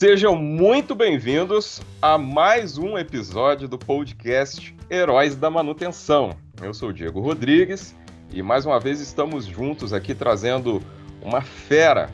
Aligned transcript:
Sejam 0.00 0.34
muito 0.34 0.94
bem-vindos 0.94 1.82
a 2.00 2.16
mais 2.16 2.78
um 2.78 2.96
episódio 2.96 3.68
do 3.68 3.76
podcast 3.76 4.74
Heróis 4.90 5.36
da 5.36 5.50
Manutenção. 5.50 6.34
Eu 6.62 6.72
sou 6.72 6.88
o 6.88 6.92
Diego 6.92 7.20
Rodrigues 7.20 7.94
e 8.32 8.42
mais 8.42 8.64
uma 8.64 8.80
vez 8.80 8.98
estamos 8.98 9.44
juntos 9.44 9.92
aqui 9.92 10.14
trazendo 10.14 10.82
uma 11.20 11.42
fera, 11.42 12.08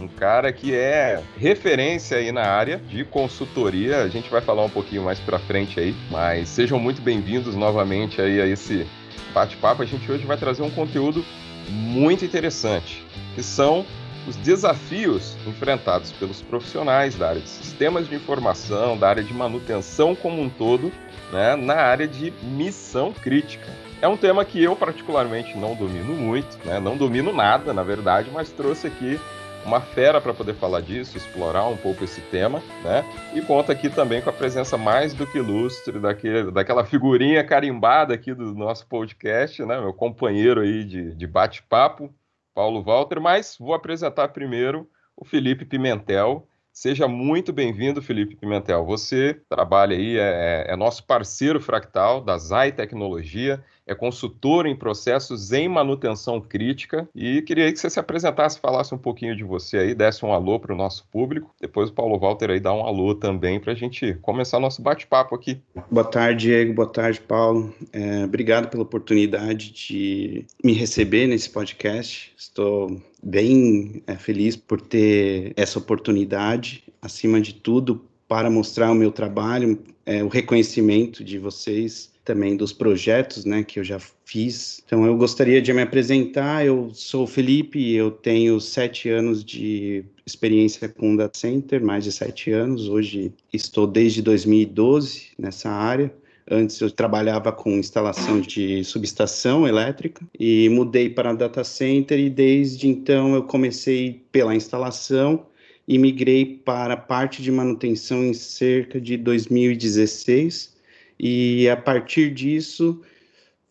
um 0.00 0.08
cara 0.08 0.50
que 0.50 0.74
é 0.74 1.22
referência 1.36 2.16
aí 2.16 2.32
na 2.32 2.46
área 2.46 2.78
de 2.78 3.04
consultoria. 3.04 3.98
A 3.98 4.08
gente 4.08 4.30
vai 4.30 4.40
falar 4.40 4.64
um 4.64 4.70
pouquinho 4.70 5.02
mais 5.02 5.20
para 5.20 5.38
frente 5.38 5.78
aí, 5.78 5.94
mas 6.10 6.48
sejam 6.48 6.78
muito 6.78 7.02
bem-vindos 7.02 7.54
novamente 7.54 8.18
aí 8.18 8.40
a 8.40 8.46
esse 8.46 8.86
bate-papo. 9.34 9.82
A 9.82 9.86
gente 9.86 10.10
hoje 10.10 10.24
vai 10.24 10.38
trazer 10.38 10.62
um 10.62 10.70
conteúdo 10.70 11.22
muito 11.68 12.24
interessante, 12.24 13.04
que 13.34 13.42
são 13.42 13.84
os 14.26 14.36
desafios 14.36 15.36
enfrentados 15.46 16.12
pelos 16.12 16.42
profissionais 16.42 17.14
da 17.14 17.28
área 17.28 17.40
de 17.40 17.48
sistemas 17.48 18.08
de 18.08 18.14
informação, 18.14 18.98
da 18.98 19.08
área 19.08 19.22
de 19.22 19.32
manutenção 19.32 20.14
como 20.14 20.42
um 20.42 20.48
todo, 20.48 20.92
né, 21.32 21.56
na 21.56 21.76
área 21.76 22.06
de 22.06 22.32
missão 22.42 23.12
crítica. 23.12 23.66
É 24.02 24.08
um 24.08 24.16
tema 24.16 24.44
que 24.44 24.62
eu 24.62 24.76
particularmente 24.76 25.56
não 25.56 25.74
domino 25.74 26.14
muito, 26.14 26.58
né, 26.64 26.78
não 26.80 26.96
domino 26.96 27.32
nada, 27.32 27.72
na 27.72 27.82
verdade, 27.82 28.30
mas 28.32 28.50
trouxe 28.50 28.86
aqui 28.86 29.18
uma 29.64 29.80
fera 29.80 30.20
para 30.20 30.32
poder 30.32 30.54
falar 30.54 30.80
disso, 30.80 31.16
explorar 31.16 31.66
um 31.66 31.76
pouco 31.76 32.04
esse 32.04 32.20
tema, 32.20 32.62
né? 32.84 33.04
E 33.34 33.42
conta 33.42 33.72
aqui 33.72 33.90
também 33.90 34.22
com 34.22 34.30
a 34.30 34.32
presença 34.32 34.78
mais 34.78 35.12
do 35.12 35.26
que 35.26 35.38
ilustre 35.38 35.98
daquele, 35.98 36.52
daquela 36.52 36.84
figurinha 36.84 37.42
carimbada 37.42 38.14
aqui 38.14 38.32
do 38.32 38.54
nosso 38.54 38.86
podcast, 38.86 39.64
né? 39.64 39.80
Meu 39.80 39.92
companheiro 39.92 40.60
aí 40.60 40.84
de, 40.84 41.12
de 41.16 41.26
bate-papo, 41.26 42.14
Paulo 42.56 42.82
Walter, 42.82 43.20
mas 43.20 43.54
vou 43.60 43.74
apresentar 43.74 44.28
primeiro 44.28 44.88
o 45.14 45.26
Felipe 45.26 45.66
Pimentel. 45.66 46.48
Seja 46.72 47.06
muito 47.06 47.52
bem-vindo, 47.52 48.00
Felipe 48.00 48.34
Pimentel. 48.34 48.82
Você 48.86 49.42
trabalha 49.46 49.94
aí, 49.94 50.16
é, 50.16 50.64
é 50.66 50.74
nosso 50.74 51.04
parceiro 51.04 51.60
fractal 51.60 52.18
da 52.18 52.38
Zai 52.38 52.72
Tecnologia, 52.72 53.62
é 53.86 53.94
consultor 53.94 54.66
em 54.66 54.74
processos 54.74 55.52
em 55.52 55.68
manutenção 55.68 56.40
crítica 56.40 57.08
e 57.14 57.40
queria 57.42 57.72
que 57.72 57.78
você 57.78 57.88
se 57.88 58.00
apresentasse, 58.00 58.58
falasse 58.58 58.94
um 58.94 58.98
pouquinho 58.98 59.36
de 59.36 59.44
você 59.44 59.78
aí, 59.78 59.94
desse 59.94 60.24
um 60.24 60.32
alô 60.32 60.58
para 60.58 60.74
o 60.74 60.76
nosso 60.76 61.06
público. 61.10 61.54
Depois 61.60 61.90
o 61.90 61.92
Paulo 61.92 62.18
Walter 62.18 62.50
aí 62.50 62.60
dá 62.60 62.74
um 62.74 62.84
alô 62.84 63.14
também 63.14 63.60
para 63.60 63.72
a 63.72 63.76
gente 63.76 64.14
começar 64.22 64.58
nosso 64.58 64.82
bate-papo 64.82 65.34
aqui. 65.34 65.60
Boa 65.90 66.04
tarde, 66.04 66.46
Diego. 66.46 66.74
Boa 66.74 66.88
tarde, 66.88 67.20
Paulo. 67.20 67.72
É, 67.92 68.24
obrigado 68.24 68.68
pela 68.68 68.82
oportunidade 68.82 69.70
de 69.70 70.44
me 70.62 70.72
receber 70.72 71.26
nesse 71.26 71.48
podcast. 71.48 72.32
Estou 72.36 73.00
bem 73.22 74.02
é, 74.06 74.16
feliz 74.16 74.56
por 74.56 74.80
ter 74.80 75.52
essa 75.56 75.78
oportunidade, 75.78 76.84
acima 77.00 77.40
de 77.40 77.54
tudo, 77.54 78.04
para 78.28 78.50
mostrar 78.50 78.90
o 78.90 78.94
meu 78.94 79.12
trabalho, 79.12 79.78
é, 80.06 80.22
o 80.22 80.28
reconhecimento 80.28 81.24
de 81.24 81.36
vocês 81.36 82.14
também 82.24 82.56
dos 82.56 82.72
projetos, 82.72 83.44
né, 83.44 83.62
que 83.62 83.78
eu 83.78 83.84
já 83.84 84.00
fiz. 84.24 84.82
Então, 84.84 85.04
eu 85.04 85.16
gostaria 85.16 85.60
de 85.60 85.72
me 85.72 85.82
apresentar. 85.82 86.64
Eu 86.64 86.90
sou 86.94 87.24
o 87.24 87.26
Felipe, 87.26 87.92
eu 87.92 88.10
tenho 88.10 88.60
sete 88.60 89.08
anos 89.08 89.44
de 89.44 90.04
experiência 90.24 90.88
com 90.88 91.14
data 91.14 91.38
center, 91.38 91.84
mais 91.84 92.04
de 92.04 92.12
sete 92.12 92.50
anos. 92.50 92.88
Hoje 92.88 93.32
estou 93.52 93.86
desde 93.86 94.22
2012 94.22 95.28
nessa 95.38 95.70
área. 95.70 96.12
Antes 96.48 96.80
eu 96.80 96.90
trabalhava 96.90 97.50
com 97.50 97.72
instalação 97.72 98.40
de 98.40 98.84
subestação 98.84 99.66
elétrica 99.66 100.24
e 100.38 100.68
mudei 100.68 101.10
para 101.10 101.32
data 101.32 101.64
center 101.64 102.20
e 102.20 102.30
desde 102.30 102.86
então 102.86 103.34
eu 103.34 103.42
comecei 103.42 104.24
pela 104.30 104.54
instalação 104.54 105.44
e 105.86 105.98
migrei 105.98 106.44
para 106.44 106.94
a 106.94 106.96
parte 106.96 107.42
de 107.42 107.50
manutenção 107.50 108.24
em 108.24 108.34
cerca 108.34 109.00
de 109.00 109.16
2016 109.16 110.74
e 111.18 111.68
a 111.68 111.76
partir 111.76 112.32
disso 112.32 113.00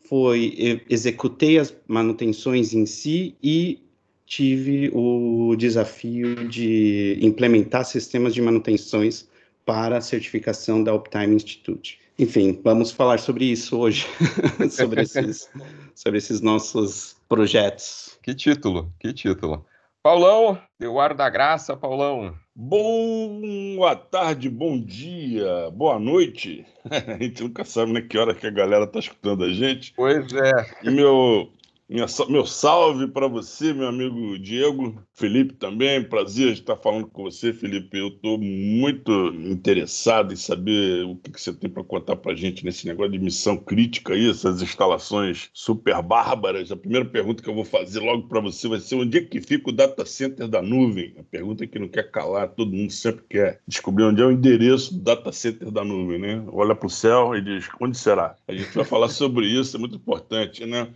foi 0.07 0.83
executei 0.89 1.59
as 1.59 1.75
manutenções 1.87 2.73
em 2.73 2.85
si 2.85 3.35
e 3.41 3.81
tive 4.25 4.89
o 4.93 5.55
desafio 5.55 6.47
de 6.47 7.17
implementar 7.21 7.85
sistemas 7.85 8.33
de 8.33 8.41
manutenções 8.41 9.27
para 9.65 9.97
a 9.97 10.01
certificação 10.01 10.83
da 10.83 10.93
Uptime 10.93 11.35
Institute. 11.35 11.99
Enfim, 12.17 12.59
vamos 12.63 12.91
falar 12.91 13.19
sobre 13.19 13.45
isso 13.45 13.77
hoje, 13.77 14.07
sobre, 14.71 15.01
esses, 15.01 15.49
sobre 15.93 16.17
esses 16.17 16.39
nossos 16.41 17.15
projetos. 17.27 18.17
Que 18.23 18.33
título, 18.33 18.91
que 18.99 19.11
título. 19.11 19.65
Paulão, 20.05 20.55
deu 20.79 20.99
ar 20.99 21.15
da 21.15 21.27
graça, 21.31 21.75
Paulão. 21.75 22.35
Boa 22.55 23.95
tarde, 23.95 24.51
bom 24.51 24.79
dia, 24.79 25.71
boa 25.71 25.97
noite. 25.97 26.63
a 26.85 27.17
gente 27.23 27.41
nunca 27.41 27.65
sabe 27.65 27.91
né, 27.91 28.01
que 28.01 28.15
hora 28.15 28.35
que 28.35 28.45
a 28.45 28.51
galera 28.51 28.85
tá 28.85 28.99
escutando 28.99 29.43
a 29.43 29.49
gente. 29.51 29.95
Pois 29.95 30.31
é. 30.31 30.51
E 30.83 30.91
meu 30.91 31.51
minha, 31.87 32.05
meu 32.29 32.45
salve 32.45 33.07
para 33.07 33.27
você, 33.27 33.71
meu 33.71 33.87
amigo 33.87 34.39
Diego, 34.39 35.01
Felipe 35.13 35.53
também. 35.53 36.03
Prazer 36.03 36.53
estar 36.53 36.75
falando 36.75 37.07
com 37.07 37.23
você, 37.23 37.53
Felipe. 37.53 37.97
Eu 37.97 38.07
estou 38.07 38.39
muito 38.39 39.11
interessado 39.45 40.33
em 40.33 40.35
saber 40.35 41.05
o 41.05 41.15
que, 41.15 41.31
que 41.31 41.39
você 41.39 41.53
tem 41.53 41.69
para 41.69 41.83
contar 41.83 42.15
para 42.15 42.31
a 42.31 42.35
gente 42.35 42.65
nesse 42.65 42.87
negócio 42.87 43.11
de 43.11 43.19
missão 43.19 43.55
crítica 43.55 44.13
aí, 44.13 44.29
essas 44.29 44.61
instalações 44.61 45.49
super 45.53 46.01
bárbaras. 46.01 46.71
A 46.71 46.75
primeira 46.75 47.05
pergunta 47.05 47.43
que 47.43 47.49
eu 47.49 47.55
vou 47.55 47.65
fazer 47.65 47.99
logo 47.99 48.27
para 48.27 48.39
você 48.39 48.67
vai 48.67 48.79
ser: 48.79 48.95
onde 48.95 49.19
é 49.19 49.21
que 49.21 49.39
fica 49.39 49.69
o 49.69 49.73
data 49.73 50.05
center 50.05 50.47
da 50.47 50.61
nuvem? 50.61 51.13
A 51.19 51.23
pergunta 51.23 51.67
que 51.67 51.77
não 51.77 51.87
quer 51.87 52.09
calar, 52.09 52.49
todo 52.49 52.75
mundo 52.75 52.91
sempre 52.91 53.23
quer 53.29 53.61
descobrir 53.67 54.05
onde 54.05 54.21
é 54.21 54.25
o 54.25 54.31
endereço 54.31 54.95
do 54.95 55.01
data 55.01 55.31
center 55.31 55.69
da 55.69 55.83
nuvem, 55.83 56.19
né? 56.19 56.43
Olha 56.51 56.73
para 56.75 56.87
o 56.87 56.89
céu 56.89 57.35
e 57.35 57.41
diz: 57.41 57.69
onde 57.79 57.95
será? 57.97 58.35
A 58.47 58.53
gente 58.53 58.73
vai 58.73 58.83
falar 58.85 59.09
sobre 59.09 59.45
isso, 59.45 59.77
é 59.77 59.79
muito 59.79 59.95
importante, 59.95 60.65
né? 60.65 60.87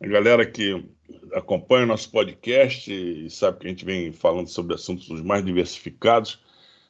A 0.00 0.06
galera 0.06 0.46
que 0.46 0.84
acompanha 1.32 1.84
o 1.84 1.88
nosso 1.88 2.10
podcast 2.10 2.92
e 2.92 3.28
sabe 3.30 3.58
que 3.58 3.66
a 3.66 3.70
gente 3.70 3.84
vem 3.84 4.12
falando 4.12 4.48
sobre 4.48 4.74
assuntos 4.74 5.10
os 5.10 5.22
mais 5.22 5.44
diversificados. 5.44 6.40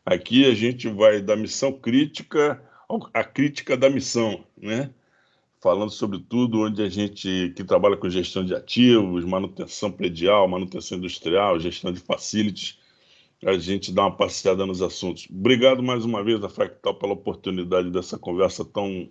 Aqui 0.05 0.45
a 0.45 0.55
gente 0.55 0.89
vai 0.89 1.21
da 1.21 1.37
missão 1.37 1.73
crítica 1.73 2.63
à 3.15 3.25
crítica 3.25 3.77
da 3.77 3.89
missão, 3.91 4.45
né? 4.57 4.91
Falando 5.61 5.91
sobre 5.91 6.19
tudo 6.21 6.61
onde 6.61 6.83
a 6.83 6.89
gente 6.89 7.53
que 7.57 7.65
trabalha 7.65 7.97
com 7.97 8.09
gestão 8.09 8.45
de 8.45 8.55
ativos, 8.55 9.25
manutenção 9.25 9.91
predial, 9.91 10.47
manutenção 10.47 10.99
industrial, 10.99 11.59
gestão 11.59 11.93
de 11.93 12.01
facilities, 12.01 12.79
a 13.45 13.57
gente 13.59 13.93
dá 13.93 14.03
uma 14.03 14.17
passeada 14.17 14.65
nos 14.67 14.83
assuntos. 14.83 15.27
Obrigado 15.31 15.83
mais 15.83 16.05
uma 16.05 16.23
vez 16.23 16.43
a 16.45 16.49
Fractal 16.49 16.95
pela 16.95 17.13
oportunidade 17.13 17.91
dessa 17.91 18.19
conversa 18.19 18.65
tão, 18.65 19.09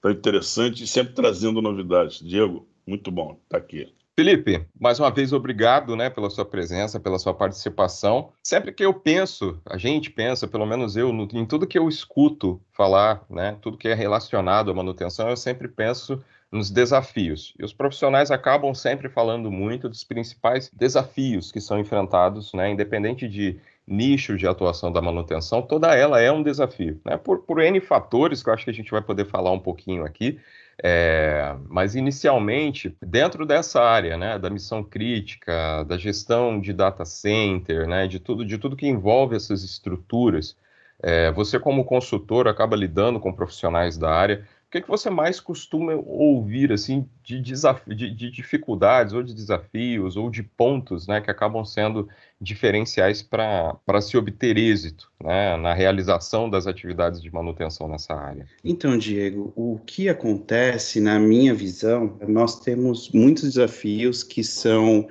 tão 0.00 0.10
interessante 0.10 0.84
e 0.84 0.86
sempre 0.86 1.14
trazendo 1.14 1.60
novidades. 1.60 2.20
Diego, 2.20 2.66
muito 2.86 3.10
bom 3.10 3.32
estar 3.32 3.40
tá 3.50 3.56
aqui. 3.58 3.92
Felipe, 4.20 4.66
mais 4.78 5.00
uma 5.00 5.10
vez 5.10 5.32
obrigado, 5.32 5.96
né, 5.96 6.10
pela 6.10 6.28
sua 6.28 6.44
presença, 6.44 7.00
pela 7.00 7.18
sua 7.18 7.32
participação. 7.32 8.32
Sempre 8.42 8.70
que 8.70 8.84
eu 8.84 8.92
penso, 8.92 9.58
a 9.64 9.78
gente 9.78 10.10
pensa, 10.10 10.46
pelo 10.46 10.66
menos 10.66 10.94
eu, 10.94 11.08
em 11.08 11.46
tudo 11.46 11.66
que 11.66 11.78
eu 11.78 11.88
escuto 11.88 12.60
falar, 12.70 13.24
né, 13.30 13.56
tudo 13.62 13.78
que 13.78 13.88
é 13.88 13.94
relacionado 13.94 14.70
à 14.70 14.74
manutenção, 14.74 15.30
eu 15.30 15.36
sempre 15.38 15.68
penso 15.68 16.22
nos 16.52 16.70
desafios. 16.70 17.54
E 17.58 17.64
os 17.64 17.72
profissionais 17.72 18.30
acabam 18.30 18.74
sempre 18.74 19.08
falando 19.08 19.50
muito 19.50 19.88
dos 19.88 20.04
principais 20.04 20.70
desafios 20.70 21.50
que 21.50 21.60
são 21.60 21.78
enfrentados, 21.78 22.52
né, 22.52 22.70
independente 22.70 23.26
de 23.26 23.58
nicho 23.86 24.36
de 24.36 24.46
atuação 24.46 24.92
da 24.92 25.00
manutenção, 25.00 25.62
toda 25.62 25.96
ela 25.96 26.20
é 26.20 26.30
um 26.30 26.42
desafio, 26.42 27.00
né, 27.04 27.16
por, 27.16 27.38
por 27.38 27.60
N 27.60 27.80
fatores 27.80 28.42
que 28.42 28.50
eu 28.50 28.54
acho 28.54 28.64
que 28.64 28.70
a 28.70 28.74
gente 28.74 28.90
vai 28.90 29.00
poder 29.00 29.24
falar 29.26 29.50
um 29.50 29.58
pouquinho 29.58 30.04
aqui. 30.04 30.38
É, 30.82 31.56
mas 31.68 31.94
inicialmente, 31.94 32.96
dentro 33.02 33.44
dessa 33.44 33.82
área, 33.82 34.16
né, 34.16 34.38
da 34.38 34.48
missão 34.48 34.82
crítica, 34.82 35.84
da 35.84 35.98
gestão 35.98 36.60
de 36.60 36.72
data 36.72 37.04
center, 37.04 37.86
né, 37.86 38.06
de 38.06 38.18
tudo, 38.18 38.44
de 38.44 38.56
tudo 38.56 38.76
que 38.76 38.86
envolve 38.86 39.36
essas 39.36 39.62
estruturas, 39.62 40.56
é, 41.02 41.30
você 41.32 41.58
como 41.58 41.84
consultor 41.84 42.48
acaba 42.48 42.76
lidando 42.76 43.20
com 43.20 43.32
profissionais 43.32 43.98
da 43.98 44.10
área. 44.10 44.46
O 44.70 44.72
que, 44.72 44.82
que 44.82 44.88
você 44.88 45.10
mais 45.10 45.40
costuma 45.40 45.94
ouvir 45.94 46.70
assim 46.70 47.04
de, 47.24 47.40
de, 47.40 48.14
de, 48.14 48.30
dificuldades 48.30 49.12
ou 49.12 49.20
de 49.20 49.34
desafios 49.34 50.16
ou 50.16 50.30
de 50.30 50.44
pontos 50.44 51.08
né, 51.08 51.20
que 51.20 51.28
acabam 51.28 51.64
sendo 51.64 52.08
diferenciais 52.40 53.20
para 53.20 54.00
se 54.00 54.16
obter 54.16 54.56
êxito 54.56 55.10
né, 55.20 55.56
na 55.56 55.74
realização 55.74 56.48
das 56.48 56.68
atividades 56.68 57.20
de 57.20 57.34
manutenção 57.34 57.88
nessa 57.88 58.14
área? 58.14 58.46
Então, 58.64 58.96
Diego, 58.96 59.52
o 59.56 59.80
que 59.84 60.08
acontece, 60.08 61.00
na 61.00 61.18
minha 61.18 61.52
visão, 61.52 62.16
nós 62.28 62.60
temos 62.60 63.10
muitos 63.10 63.54
desafios 63.54 64.22
que 64.22 64.44
são 64.44 65.08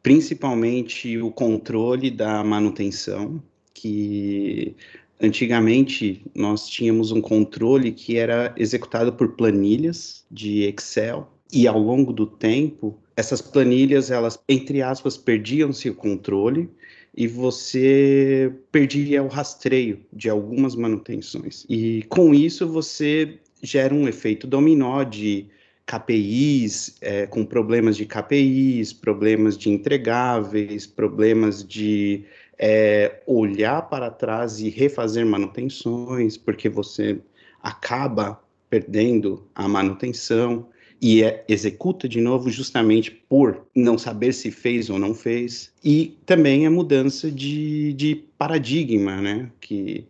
principalmente 0.00 1.18
o 1.18 1.32
controle 1.32 2.08
da 2.08 2.44
manutenção, 2.44 3.42
que 3.74 4.76
Antigamente, 5.20 6.24
nós 6.34 6.68
tínhamos 6.68 7.12
um 7.12 7.20
controle 7.20 7.92
que 7.92 8.16
era 8.16 8.52
executado 8.56 9.12
por 9.12 9.36
planilhas 9.36 10.24
de 10.30 10.62
Excel, 10.64 11.28
e 11.52 11.66
ao 11.66 11.78
longo 11.78 12.12
do 12.12 12.26
tempo, 12.26 12.98
essas 13.14 13.42
planilhas, 13.42 14.10
elas, 14.10 14.38
entre 14.48 14.80
aspas, 14.80 15.16
perdiam-se 15.16 15.90
o 15.90 15.94
controle, 15.94 16.70
e 17.14 17.26
você 17.26 18.50
perderia 18.70 19.22
o 19.22 19.28
rastreio 19.28 20.00
de 20.12 20.30
algumas 20.30 20.74
manutenções. 20.74 21.66
E 21.68 22.04
com 22.08 22.32
isso 22.34 22.66
você 22.66 23.38
gera 23.62 23.94
um 23.94 24.08
efeito 24.08 24.46
dominó 24.46 25.04
de 25.04 25.46
KPIs, 25.84 26.96
é, 27.02 27.26
com 27.26 27.44
problemas 27.44 27.96
de 27.96 28.06
KPIs, 28.06 28.94
problemas 28.94 29.58
de 29.58 29.68
entregáveis, 29.68 30.86
problemas 30.86 31.62
de 31.62 32.24
é, 32.64 33.20
olhar 33.26 33.82
para 33.88 34.08
trás 34.08 34.60
e 34.60 34.68
refazer 34.68 35.26
manutenções, 35.26 36.36
porque 36.36 36.68
você 36.68 37.18
acaba 37.60 38.40
perdendo 38.70 39.44
a 39.52 39.66
manutenção 39.66 40.68
e 41.00 41.24
é, 41.24 41.44
executa 41.48 42.08
de 42.08 42.20
novo 42.20 42.48
justamente 42.50 43.10
por 43.10 43.66
não 43.74 43.98
saber 43.98 44.32
se 44.32 44.52
fez 44.52 44.88
ou 44.88 44.96
não 44.96 45.12
fez. 45.12 45.72
E 45.82 46.16
também 46.24 46.64
a 46.64 46.70
mudança 46.70 47.32
de, 47.32 47.94
de 47.94 48.24
paradigma, 48.38 49.20
né? 49.20 49.50
Que 49.60 50.06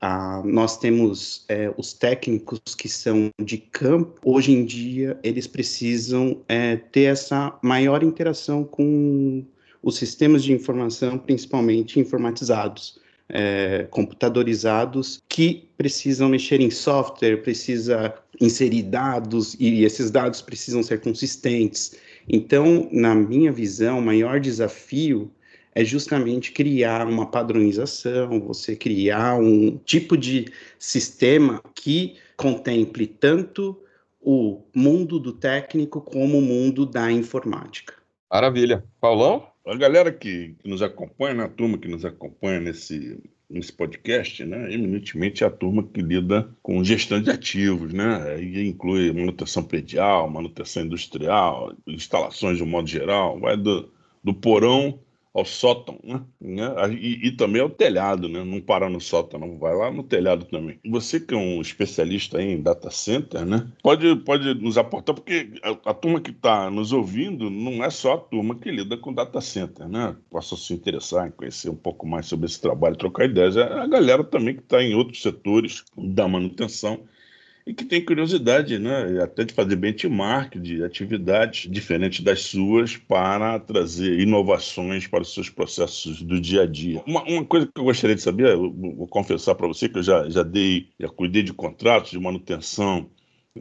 ah, 0.00 0.40
nós 0.42 0.78
temos 0.78 1.44
é, 1.50 1.70
os 1.76 1.92
técnicos 1.92 2.60
que 2.74 2.88
são 2.88 3.28
de 3.38 3.58
campo, 3.58 4.18
hoje 4.24 4.52
em 4.52 4.64
dia 4.64 5.20
eles 5.22 5.46
precisam 5.46 6.40
é, 6.48 6.76
ter 6.76 7.02
essa 7.02 7.58
maior 7.62 8.02
interação 8.02 8.64
com 8.64 9.44
os 9.82 9.96
sistemas 9.96 10.42
de 10.44 10.52
informação, 10.52 11.18
principalmente 11.18 11.98
informatizados, 11.98 12.98
é, 13.28 13.86
computadorizados, 13.90 15.22
que 15.28 15.68
precisam 15.76 16.28
mexer 16.28 16.60
em 16.60 16.70
software, 16.70 17.38
precisa 17.38 18.14
inserir 18.40 18.82
dados 18.82 19.54
e 19.58 19.84
esses 19.84 20.10
dados 20.10 20.42
precisam 20.42 20.82
ser 20.82 21.00
consistentes. 21.00 21.96
Então, 22.28 22.88
na 22.90 23.14
minha 23.14 23.52
visão, 23.52 23.98
o 23.98 24.02
maior 24.02 24.40
desafio 24.40 25.30
é 25.74 25.84
justamente 25.84 26.52
criar 26.52 27.06
uma 27.06 27.26
padronização, 27.26 28.40
você 28.40 28.74
criar 28.74 29.36
um 29.36 29.78
tipo 29.78 30.16
de 30.16 30.46
sistema 30.78 31.62
que 31.74 32.16
contemple 32.36 33.06
tanto 33.06 33.78
o 34.20 34.62
mundo 34.74 35.18
do 35.18 35.32
técnico 35.32 36.00
como 36.00 36.38
o 36.38 36.42
mundo 36.42 36.84
da 36.84 37.10
informática. 37.10 37.94
Maravilha. 38.30 38.84
Paulão? 39.00 39.49
A 39.66 39.76
galera 39.76 40.12
que, 40.12 40.54
que 40.58 40.68
nos 40.68 40.82
acompanha, 40.82 41.34
né, 41.34 41.44
a 41.44 41.48
turma 41.48 41.78
que 41.78 41.88
nos 41.88 42.04
acompanha 42.04 42.60
nesse, 42.60 43.22
nesse 43.48 43.72
podcast, 43.72 44.44
né, 44.44 44.72
eminentemente 44.72 45.44
é 45.44 45.46
a 45.46 45.50
turma 45.50 45.82
que 45.82 46.00
lida 46.00 46.50
com 46.62 46.82
gestão 46.82 47.20
de 47.20 47.30
ativos, 47.30 47.92
né, 47.92 48.34
aí 48.34 48.66
inclui 48.66 49.12
manutenção 49.12 49.62
predial, 49.62 50.30
manutenção 50.30 50.84
industrial, 50.84 51.74
instalações 51.86 52.56
de 52.56 52.62
um 52.62 52.66
modo 52.66 52.88
geral, 52.88 53.38
vai 53.38 53.56
do, 53.56 53.92
do 54.24 54.32
porão 54.32 54.98
ao 55.32 55.44
sótão, 55.44 55.98
né? 56.04 56.24
E, 56.92 57.28
e, 57.28 57.32
também 57.32 57.62
ao 57.62 57.70
telhado, 57.70 58.28
né? 58.28 58.42
Não 58.44 58.60
para 58.60 58.88
no 58.88 59.00
sótão, 59.00 59.38
não 59.38 59.58
vai 59.58 59.74
lá 59.74 59.90
no 59.90 60.02
telhado 60.02 60.44
também. 60.44 60.78
Você 60.84 61.20
que 61.20 61.34
é 61.34 61.36
um 61.36 61.60
especialista 61.60 62.42
em 62.42 62.60
data 62.60 62.90
center, 62.90 63.46
né? 63.46 63.66
Pode, 63.82 64.16
pode 64.16 64.54
nos 64.54 64.76
aportar, 64.76 65.14
porque 65.14 65.52
a, 65.62 65.90
a 65.90 65.94
turma 65.94 66.20
que 66.20 66.30
está 66.30 66.68
nos 66.70 66.92
ouvindo 66.92 67.48
não 67.48 67.84
é 67.84 67.90
só 67.90 68.14
a 68.14 68.18
turma 68.18 68.56
que 68.56 68.70
lida 68.70 68.96
com 68.96 69.12
data 69.12 69.40
center, 69.40 69.88
né? 69.88 70.16
Possa 70.28 70.56
se 70.56 70.74
interessar 70.74 71.28
em 71.28 71.30
conhecer 71.30 71.70
um 71.70 71.76
pouco 71.76 72.06
mais 72.06 72.26
sobre 72.26 72.46
esse 72.46 72.60
trabalho, 72.60 72.96
trocar 72.96 73.26
ideias. 73.26 73.56
É 73.56 73.62
a 73.62 73.86
galera 73.86 74.24
também 74.24 74.56
que 74.56 74.62
está 74.62 74.82
em 74.82 74.94
outros 74.94 75.22
setores 75.22 75.84
da 75.96 76.26
manutenção 76.26 77.00
e 77.66 77.74
que 77.74 77.84
tem 77.84 78.04
curiosidade, 78.04 78.78
né, 78.78 79.22
até 79.22 79.44
de 79.44 79.54
fazer 79.54 79.76
benchmark 79.76 80.56
de 80.56 80.82
atividades 80.82 81.70
diferentes 81.70 82.24
das 82.24 82.42
suas 82.42 82.96
para 82.96 83.58
trazer 83.58 84.18
inovações 84.20 85.06
para 85.06 85.22
os 85.22 85.32
seus 85.32 85.48
processos 85.48 86.22
do 86.22 86.40
dia 86.40 86.62
a 86.62 86.66
dia. 86.66 87.02
Uma, 87.06 87.22
uma 87.24 87.44
coisa 87.44 87.66
que 87.66 87.80
eu 87.80 87.84
gostaria 87.84 88.16
de 88.16 88.22
saber, 88.22 88.52
eu 88.52 88.72
vou 88.72 89.06
confessar 89.06 89.54
para 89.54 89.68
você 89.68 89.88
que 89.88 89.98
eu 89.98 90.02
já, 90.02 90.28
já 90.28 90.42
dei, 90.42 90.88
já 90.98 91.08
cuidei 91.08 91.42
de 91.42 91.52
contratos 91.52 92.10
de 92.10 92.18
manutenção 92.18 93.08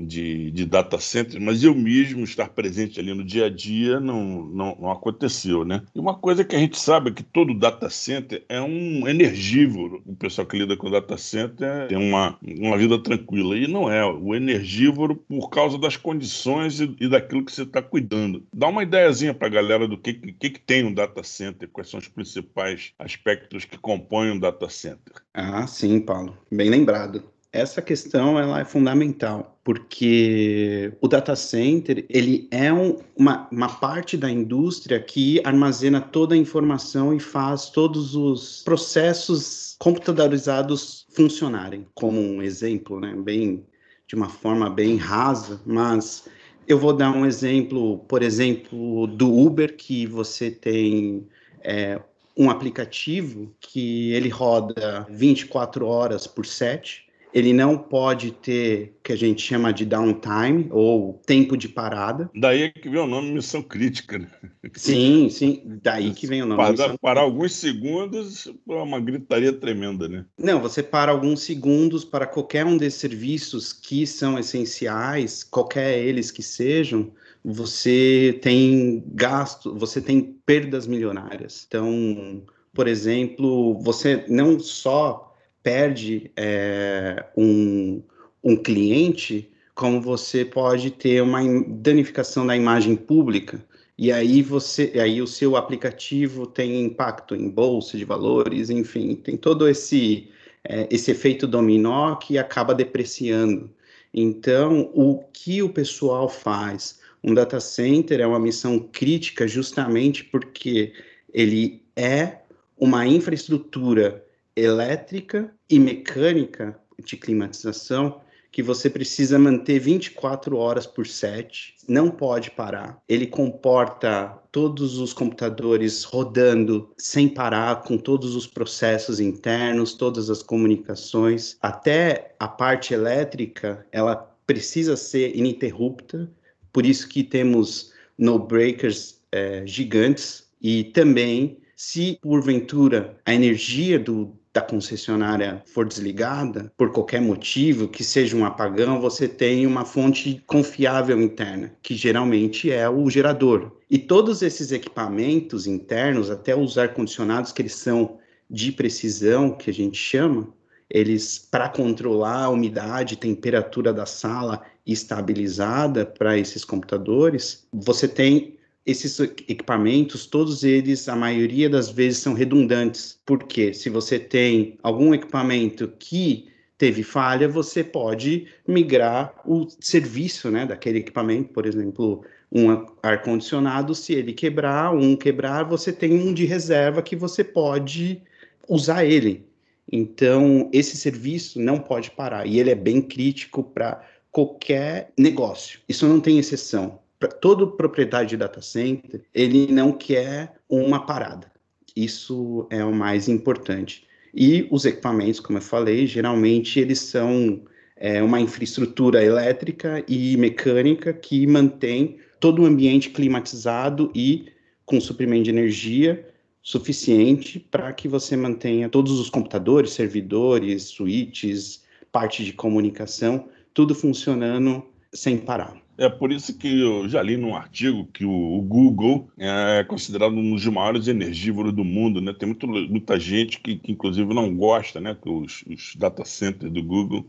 de, 0.05 0.51
de 0.51 0.65
data 0.65 0.99
center, 0.99 1.41
mas 1.41 1.63
eu 1.63 1.73
mesmo 1.75 2.23
estar 2.23 2.49
presente 2.49 2.99
ali 2.99 3.13
no 3.13 3.23
dia 3.23 3.45
a 3.45 3.49
dia 3.49 3.99
não, 3.99 4.45
não, 4.45 4.77
não, 4.79 4.91
aconteceu, 4.91 5.65
né? 5.65 5.81
E 5.93 5.99
uma 5.99 6.15
coisa 6.15 6.43
que 6.43 6.55
a 6.55 6.59
gente 6.59 6.79
sabe 6.79 7.09
é 7.09 7.13
que 7.13 7.23
todo 7.23 7.53
data 7.53 7.89
center 7.89 8.43
é 8.47 8.61
um 8.61 9.07
energívoro. 9.07 10.01
O 10.05 10.15
pessoal 10.15 10.47
que 10.47 10.57
lida 10.57 10.75
com 10.75 10.89
data 10.89 11.17
center 11.17 11.87
tem 11.87 11.97
uma, 11.97 12.37
uma 12.41 12.77
vida 12.77 12.97
tranquila. 13.01 13.57
E 13.57 13.67
não 13.67 13.91
é. 13.91 14.05
O 14.05 14.35
energívoro 14.35 15.15
por 15.15 15.49
causa 15.49 15.77
das 15.77 15.97
condições 15.97 16.79
e, 16.79 16.95
e 16.99 17.07
daquilo 17.07 17.43
que 17.43 17.51
você 17.51 17.63
está 17.63 17.81
cuidando. 17.81 18.43
Dá 18.53 18.67
uma 18.67 18.83
ideiazinha 18.83 19.33
para 19.33 19.47
a 19.47 19.51
galera 19.51 19.87
do 19.87 19.97
que, 19.97 20.13
que, 20.13 20.49
que 20.49 20.59
tem 20.59 20.83
um 20.83 20.93
data 20.93 21.23
center, 21.23 21.69
quais 21.69 21.89
são 21.89 21.99
os 21.99 22.07
principais 22.07 22.93
aspectos 22.99 23.65
que 23.65 23.77
compõem 23.77 24.31
um 24.31 24.39
data 24.39 24.69
center. 24.69 25.13
Ah, 25.33 25.65
sim, 25.67 25.99
Paulo. 25.99 26.37
Bem 26.51 26.69
lembrado 26.69 27.23
essa 27.51 27.81
questão 27.81 28.39
ela 28.39 28.59
é 28.59 28.65
fundamental, 28.65 29.59
porque 29.63 30.93
o 31.01 31.07
data 31.07 31.35
center 31.35 32.05
ele 32.09 32.47
é 32.51 32.71
um, 32.71 32.97
uma, 33.15 33.47
uma 33.51 33.69
parte 33.69 34.15
da 34.15 34.29
indústria 34.29 34.99
que 34.99 35.41
armazena 35.43 35.99
toda 35.99 36.35
a 36.35 36.37
informação 36.37 37.13
e 37.13 37.19
faz 37.19 37.69
todos 37.69 38.15
os 38.15 38.61
processos 38.63 39.75
computadorizados 39.79 41.07
funcionarem. 41.09 41.87
Como 41.95 42.19
um 42.19 42.41
exemplo, 42.41 42.99
né, 42.99 43.15
bem 43.15 43.65
de 44.07 44.15
uma 44.15 44.29
forma 44.29 44.69
bem 44.69 44.95
rasa, 44.97 45.61
mas 45.65 46.27
eu 46.67 46.77
vou 46.77 46.93
dar 46.93 47.11
um 47.11 47.25
exemplo, 47.25 47.99
por 48.07 48.21
exemplo, 48.21 49.07
do 49.07 49.31
Uber, 49.35 49.75
que 49.75 50.05
você 50.05 50.49
tem 50.51 51.27
é, 51.61 51.99
um 52.37 52.49
aplicativo 52.49 53.53
que 53.59 54.11
ele 54.13 54.29
roda 54.29 55.05
24 55.09 55.85
horas 55.85 56.25
por 56.25 56.45
7, 56.45 57.08
ele 57.33 57.53
não 57.53 57.77
pode 57.77 58.31
ter 58.31 58.95
o 58.99 59.03
que 59.03 59.13
a 59.13 59.15
gente 59.15 59.41
chama 59.41 59.71
de 59.71 59.85
downtime 59.85 60.67
ou 60.71 61.21
tempo 61.25 61.55
de 61.55 61.67
parada. 61.67 62.29
Daí 62.35 62.63
é 62.63 62.69
que 62.69 62.89
vem 62.89 62.99
o 62.99 63.07
nome 63.07 63.31
missão 63.31 63.61
crítica, 63.61 64.17
né? 64.17 64.29
Sim, 64.73 65.29
sim, 65.29 65.61
daí 65.81 66.11
que 66.11 66.27
vem 66.27 66.41
o 66.41 66.45
nome. 66.45 66.75
Parar, 66.75 66.97
parar 66.97 67.21
alguns 67.21 67.53
segundos 67.53 68.47
é 68.47 68.73
uma 68.73 68.99
gritaria 68.99 69.53
tremenda, 69.53 70.07
né? 70.07 70.25
Não, 70.37 70.59
você 70.59 70.81
para 70.83 71.11
alguns 71.11 71.41
segundos 71.41 72.03
para 72.03 72.25
qualquer 72.25 72.65
um 72.65 72.77
desses 72.77 72.99
serviços 72.99 73.73
que 73.73 74.05
são 74.05 74.37
essenciais, 74.37 75.43
qualquer 75.43 75.99
eles 75.99 76.31
que 76.31 76.43
sejam, 76.43 77.11
você 77.43 78.37
tem 78.41 79.03
gasto, 79.13 79.73
você 79.75 80.01
tem 80.01 80.35
perdas 80.45 80.85
milionárias. 80.85 81.65
Então, 81.67 82.43
por 82.73 82.87
exemplo, 82.87 83.79
você 83.81 84.25
não 84.27 84.59
só 84.59 85.28
perde 85.69 86.31
é, 86.36 87.25
um, 87.38 88.02
um 88.44 88.56
cliente, 88.56 89.52
como 89.76 90.02
você 90.02 90.44
pode 90.44 90.90
ter 90.90 91.21
uma 91.21 91.42
danificação 91.68 92.47
da 92.47 92.57
imagem 92.57 92.95
pública. 92.95 93.64
E 93.95 94.11
aí 94.11 94.42
você, 94.42 94.94
aí 94.99 95.21
o 95.21 95.28
seu 95.28 95.56
aplicativo 95.56 96.47
tem 96.47 96.85
impacto 96.85 97.35
em 97.35 97.47
bolsa 97.47 97.99
de 97.99 98.04
valores, 98.04 98.71
enfim, 98.71 99.14
tem 99.14 99.38
todo 99.38 99.69
esse 99.69 100.28
é, 100.64 100.88
esse 100.90 101.11
efeito 101.11 101.45
dominó 101.45 102.16
que 102.16 102.40
acaba 102.40 102.73
depreciando. 102.73 103.69
Então, 104.11 104.90
o 104.95 105.19
que 105.31 105.61
o 105.61 105.69
pessoal 105.69 106.28
faz? 106.28 106.99
Um 107.23 107.35
data 107.35 107.59
center 107.59 108.19
é 108.21 108.26
uma 108.26 108.40
missão 108.40 108.80
crítica 108.80 109.47
justamente 109.47 110.23
porque 110.23 110.94
ele 111.31 111.83
é 111.95 112.40
uma 112.76 113.06
infraestrutura 113.06 114.26
elétrica 114.56 115.54
e 115.69 115.80
mecânica 115.80 116.80
de 117.04 117.16
climatização 117.16 118.21
que 118.52 118.64
você 118.64 118.90
precisa 118.90 119.38
manter 119.38 119.80
24 119.80 120.57
horas 120.57 120.88
por 120.88 121.06
7, 121.06 121.76
não 121.88 122.09
pode 122.09 122.52
parar. 122.52 123.02
Ele 123.07 123.28
comporta 123.28 124.38
todos 124.52 124.97
os 124.97 125.14
computadores 125.14 126.04
rodando 126.04 126.92
sem 126.97 127.30
parar, 127.30 127.83
com 127.83 127.97
todos 127.97 128.35
os 128.35 128.47
processos 128.47 129.19
internos, 129.19 129.94
todas 129.94 130.30
as 130.30 130.42
comunicações, 130.42 131.57
até 131.61 132.33
a 132.40 132.47
parte 132.47 132.94
elétrica, 132.94 133.85
ela 133.92 134.16
precisa 134.47 134.97
ser 134.97 135.35
ininterrupta, 135.35 136.30
por 136.73 136.85
isso 136.85 137.07
que 137.07 137.23
temos 137.23 137.94
no 138.18 138.40
breakers 138.40 139.21
é, 139.31 139.64
gigantes. 139.66 140.49
E 140.61 140.85
também 140.85 141.59
se 141.76 142.19
porventura 142.21 143.18
a 143.26 143.33
energia 143.33 143.97
do, 143.97 144.38
da 144.59 144.61
concessionária 144.61 145.63
for 145.66 145.87
desligada, 145.87 146.71
por 146.78 146.92
qualquer 146.92 147.21
motivo, 147.21 147.87
que 147.87 148.04
seja 148.04 148.35
um 148.35 148.45
apagão, 148.45 148.99
você 148.99 149.28
tem 149.28 149.66
uma 149.66 149.85
fonte 149.85 150.44
confiável 150.45 151.21
interna, 151.21 151.71
que 151.81 151.95
geralmente 151.95 152.69
é 152.69 152.89
o 152.89 153.09
gerador. 153.09 153.71
E 153.89 153.97
todos 153.97 154.42
esses 154.42 154.71
equipamentos 154.71 155.66
internos, 155.66 156.30
até 156.30 156.56
os 156.56 156.78
ar-condicionados, 156.78 157.54
que 157.54 157.61
eles 157.61 157.75
são 157.75 158.18
de 158.49 158.71
precisão, 158.71 159.51
que 159.51 159.69
a 159.69 159.73
gente 159.73 159.97
chama, 159.97 160.47
eles, 160.89 161.37
para 161.39 161.69
controlar 161.69 162.45
a 162.45 162.49
umidade, 162.49 163.16
temperatura 163.16 163.94
da 163.94 164.06
sala 164.06 164.63
estabilizada 164.85 166.06
para 166.06 166.37
esses 166.37 166.66
computadores, 166.66 167.68
você 167.71 168.07
tem 168.07 168.58
esses 168.86 169.19
equipamentos, 169.19 170.26
todos 170.26 170.64
eles, 170.64 171.07
a 171.07 171.16
maioria 171.16 171.69
das 171.69 171.90
vezes, 171.90 172.19
são 172.19 172.33
redundantes. 172.33 173.19
Porque 173.26 173.74
se 173.74 173.90
você 173.90 174.18
tem 174.18 174.78
algum 174.81 175.14
equipamento 175.14 175.88
que 176.00 176.48
teve 176.78 177.04
falha, 177.04 177.48
você 177.48 177.83
pode 177.83 178.48
migrar 178.68 179.33
o 179.45 179.68
serviço 179.80 180.50
né, 180.50 180.66
daquele 180.66 181.00
equipamento, 181.00 181.54
por 181.54 181.66
exemplo, 181.66 182.24
um 182.52 182.86
ar-condicionado, 183.04 183.94
se 183.94 184.14
ele 184.14 184.33
quebrar, 184.33 184.95
um 184.95 185.16
quebrar, 185.16 185.64
você 185.64 185.92
tem 185.92 186.14
um 186.14 186.33
de 186.33 186.45
reserva 186.45 187.02
que 187.02 187.16
você 187.16 187.44
pode 187.44 188.21
usar 188.68 189.06
ele. 189.06 189.45
Então, 189.92 190.69
esse 190.71 190.95
serviço 190.95 191.59
não 191.59 191.80
pode 191.80 192.12
parar 192.12 192.45
e 192.45 192.59
ele 192.59 192.69
é 192.69 192.76
bem 192.76 193.02
crítico 193.02 193.64
para 193.64 194.04
qualquer 194.31 195.12
negócio. 195.18 195.80
Isso 195.88 196.07
não 196.07 196.19
tem 196.19 196.38
exceção. 196.38 197.00
Todo 197.42 197.71
proprietário 197.71 198.30
de 198.30 198.38
data 198.38 198.61
center, 198.61 199.21
ele 199.33 199.71
não 199.71 199.92
quer 199.92 200.56
uma 200.69 201.06
parada. 201.06 201.52
Isso 201.95 202.68
é 202.69 202.83
o 202.83 202.94
mais 202.94 203.28
importante. 203.28 204.07
E 204.33 204.68
os 204.71 204.85
equipamentos, 204.85 205.40
como 205.40 205.57
eu 205.57 205.61
falei, 205.61 206.06
geralmente 206.07 206.80
eles 206.80 206.99
são 206.99 207.61
é, 207.95 208.23
uma 208.23 208.40
infraestrutura 208.40 209.23
elétrica 209.23 210.04
e 210.07 210.38
mecânica 210.38 211.11
que 211.11 211.45
mantém 211.45 212.18
todo 212.40 212.61
o 212.61 212.66
ambiente 212.66 213.09
climatizado 213.09 214.11
e 214.16 214.47
com 214.85 215.02
suprimento 215.02 215.44
de 215.44 215.49
energia 215.49 216.26
suficiente 216.61 217.59
para 217.59 217.92
que 217.94 218.07
você 218.07 218.38
mantenha 218.38 218.90
todos 218.90 219.19
os 219.19 219.30
computadores, 219.30 219.92
servidores, 219.92 220.83
switches, 220.83 221.83
parte 222.11 222.44
de 222.44 222.54
comunicação, 222.54 223.49
tudo 223.73 223.94
funcionando 223.94 224.85
sem 225.14 225.38
parar. 225.38 225.88
É 225.99 226.07
por 226.07 226.31
isso 226.31 226.57
que 226.57 226.79
eu 226.79 227.09
já 227.09 227.21
li 227.21 227.35
num 227.35 227.53
artigo 227.53 228.07
que 228.13 228.23
o, 228.23 228.61
Google 228.61 229.29
é 229.37 229.83
considerado 229.83 230.33
um 230.33 230.56
dos 230.56 230.65
maiores 230.68 231.09
energívoros 231.09 231.73
do 231.73 231.83
mundo, 231.83 232.21
né? 232.21 232.33
Tem 232.33 232.47
muito, 232.47 232.65
muita 232.65 233.19
gente 233.19 233.59
que, 233.59 233.75
que, 233.75 233.91
inclusive, 233.91 234.33
não 234.33 234.56
gosta, 234.56 235.01
né? 235.01 235.13
Que 235.21 235.29
os, 235.29 235.61
os 235.68 235.95
data 235.97 236.23
centers 236.23 236.71
do 236.71 236.81
Google 236.81 237.25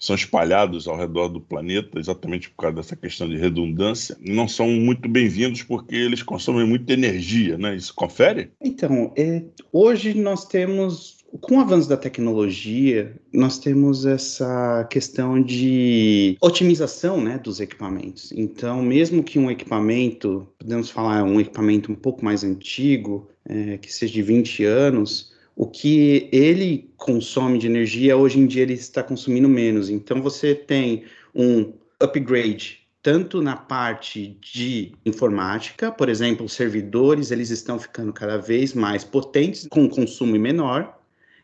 são 0.00 0.14
espalhados 0.14 0.86
ao 0.86 0.96
redor 0.96 1.28
do 1.28 1.40
planeta, 1.40 1.98
exatamente 1.98 2.50
por 2.50 2.62
causa 2.62 2.76
dessa 2.76 2.96
questão 2.96 3.28
de 3.28 3.36
redundância, 3.36 4.16
não 4.20 4.46
são 4.46 4.68
muito 4.68 5.08
bem-vindos 5.08 5.62
porque 5.62 5.94
eles 5.94 6.22
consomem 6.22 6.66
muita 6.66 6.92
energia, 6.92 7.58
né? 7.58 7.74
Isso 7.74 7.94
confere? 7.94 8.50
Então, 8.60 9.12
é, 9.16 9.42
hoje 9.72 10.14
nós 10.14 10.44
temos, 10.44 11.17
com 11.40 11.56
o 11.56 11.60
avanço 11.60 11.88
da 11.88 11.96
tecnologia, 11.96 13.14
nós 13.32 13.58
temos 13.58 14.06
essa 14.06 14.86
questão 14.90 15.40
de 15.40 16.36
otimização 16.40 17.20
né, 17.20 17.38
dos 17.38 17.60
equipamentos. 17.60 18.32
Então, 18.32 18.82
mesmo 18.82 19.22
que 19.22 19.38
um 19.38 19.50
equipamento, 19.50 20.48
podemos 20.58 20.90
falar 20.90 21.22
um 21.24 21.40
equipamento 21.40 21.92
um 21.92 21.94
pouco 21.94 22.24
mais 22.24 22.42
antigo, 22.44 23.28
é, 23.44 23.78
que 23.78 23.92
seja 23.92 24.14
de 24.14 24.22
20 24.22 24.64
anos, 24.64 25.32
o 25.54 25.66
que 25.66 26.28
ele 26.32 26.90
consome 26.96 27.58
de 27.58 27.66
energia, 27.66 28.16
hoje 28.16 28.38
em 28.38 28.46
dia 28.46 28.62
ele 28.62 28.74
está 28.74 29.02
consumindo 29.02 29.48
menos. 29.48 29.90
Então 29.90 30.22
você 30.22 30.54
tem 30.54 31.04
um 31.34 31.72
upgrade 32.00 32.78
tanto 33.00 33.40
na 33.40 33.56
parte 33.56 34.36
de 34.40 34.92
informática, 35.06 35.90
por 35.90 36.08
exemplo, 36.08 36.48
servidores, 36.48 37.30
eles 37.30 37.48
estão 37.48 37.78
ficando 37.78 38.12
cada 38.12 38.36
vez 38.36 38.74
mais 38.74 39.04
potentes 39.04 39.66
com 39.70 39.88
consumo 39.88 40.38
menor, 40.38 40.97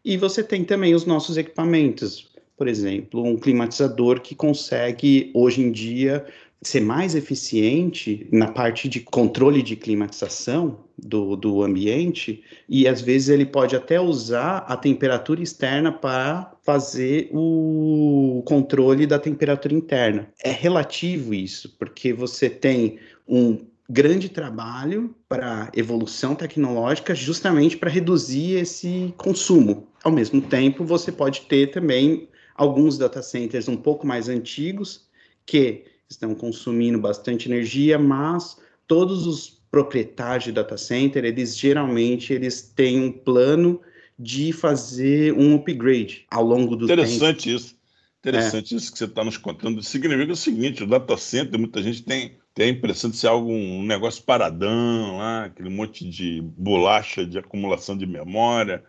e 0.05 0.17
você 0.17 0.43
tem 0.43 0.65
também 0.65 0.95
os 0.95 1.07
nossos 1.07 1.37
equipamentos, 1.37 2.31
por 2.57 2.69
exemplo, 2.69 3.25
um 3.25 3.37
climatizador 3.37 4.21
que 4.21 4.35
consegue 4.35 5.31
hoje 5.35 5.63
em 5.63 5.73
dia 5.73 6.25
ser 6.63 6.81
mais 6.81 7.15
eficiente 7.15 8.27
na 8.33 8.49
parte 8.49 8.89
de 8.89 9.01
controle 9.01 9.63
de 9.63 9.77
climatização 9.77 10.79
do, 10.97 11.37
do 11.37 11.63
ambiente 11.63 12.43
e 12.69 12.89
às 12.89 13.03
vezes 13.03 13.29
ele 13.29 13.45
pode 13.45 13.77
até 13.77 14.01
usar 14.01 14.59
a 14.67 14.77
temperatura 14.77 15.43
externa 15.43 15.93
para 15.93 16.53
fazer 16.63 17.29
o 17.33 18.43
controle 18.47 19.07
da 19.07 19.19
temperatura 19.19 19.75
interna. 19.75 20.29
É 20.43 20.51
relativo 20.51 21.35
isso, 21.35 21.77
porque 21.79 22.13
você 22.13 22.49
tem 22.49 22.99
um 23.29 23.59
grande 23.89 24.29
trabalho 24.29 25.15
para 25.29 25.71
evolução 25.75 26.35
tecnológica 26.35 27.15
justamente 27.15 27.77
para 27.77 27.91
reduzir 27.91 28.57
esse 28.57 29.13
consumo. 29.17 29.89
Ao 30.03 30.11
mesmo 30.11 30.41
tempo, 30.41 30.85
você 30.85 31.13
pode 31.13 31.43
ter 31.43 31.71
também 31.71 32.29
alguns 32.55 32.97
data 32.97 33.23
centers 33.23 33.69
um 33.69 33.77
pouco 33.77 34.07
mais 34.07 34.29
antigos 34.29 35.09
que 35.45 35.85
estão 36.09 36.35
consumindo 36.35 36.99
bastante 36.99 37.49
energia, 37.49 37.99
mas 37.99 38.59
todos 38.87 39.27
os 39.27 39.63
proprietários 39.71 40.45
de 40.45 40.53
data 40.53 40.77
center, 40.77 41.25
eles 41.25 41.57
geralmente 41.57 42.33
eles 42.33 42.63
têm 42.63 43.01
um 43.01 43.11
plano 43.11 43.81
de 44.19 44.53
fazer 44.53 45.35
um 45.35 45.57
upgrade 45.57 46.25
ao 46.31 46.45
longo 46.45 46.77
do 46.77 46.85
Interessante 46.85 47.45
tempo. 47.45 47.57
isso. 47.57 47.77
Interessante 48.21 48.73
é. 48.73 48.77
isso 48.77 48.93
que 48.93 48.99
você 48.99 49.05
está 49.05 49.25
nos 49.25 49.37
contando. 49.37 49.83
Significa 49.83 50.33
o 50.33 50.37
seguinte, 50.37 50.83
o 50.83 50.87
data 50.87 51.17
center, 51.17 51.59
muita 51.59 51.83
gente 51.83 52.03
tem, 52.05 52.37
tem 52.55 52.67
a 52.67 52.73
impressão 52.73 53.11
de 53.11 53.17
ser 53.17 53.27
algo, 53.27 53.51
um 53.51 53.83
negócio 53.83 54.23
paradão, 54.23 55.19
lá, 55.19 55.47
aquele 55.47 55.69
monte 55.69 56.09
de 56.09 56.41
bolacha 56.57 57.27
de 57.27 57.37
acumulação 57.37 57.97
de 57.97 58.07
memória, 58.07 58.85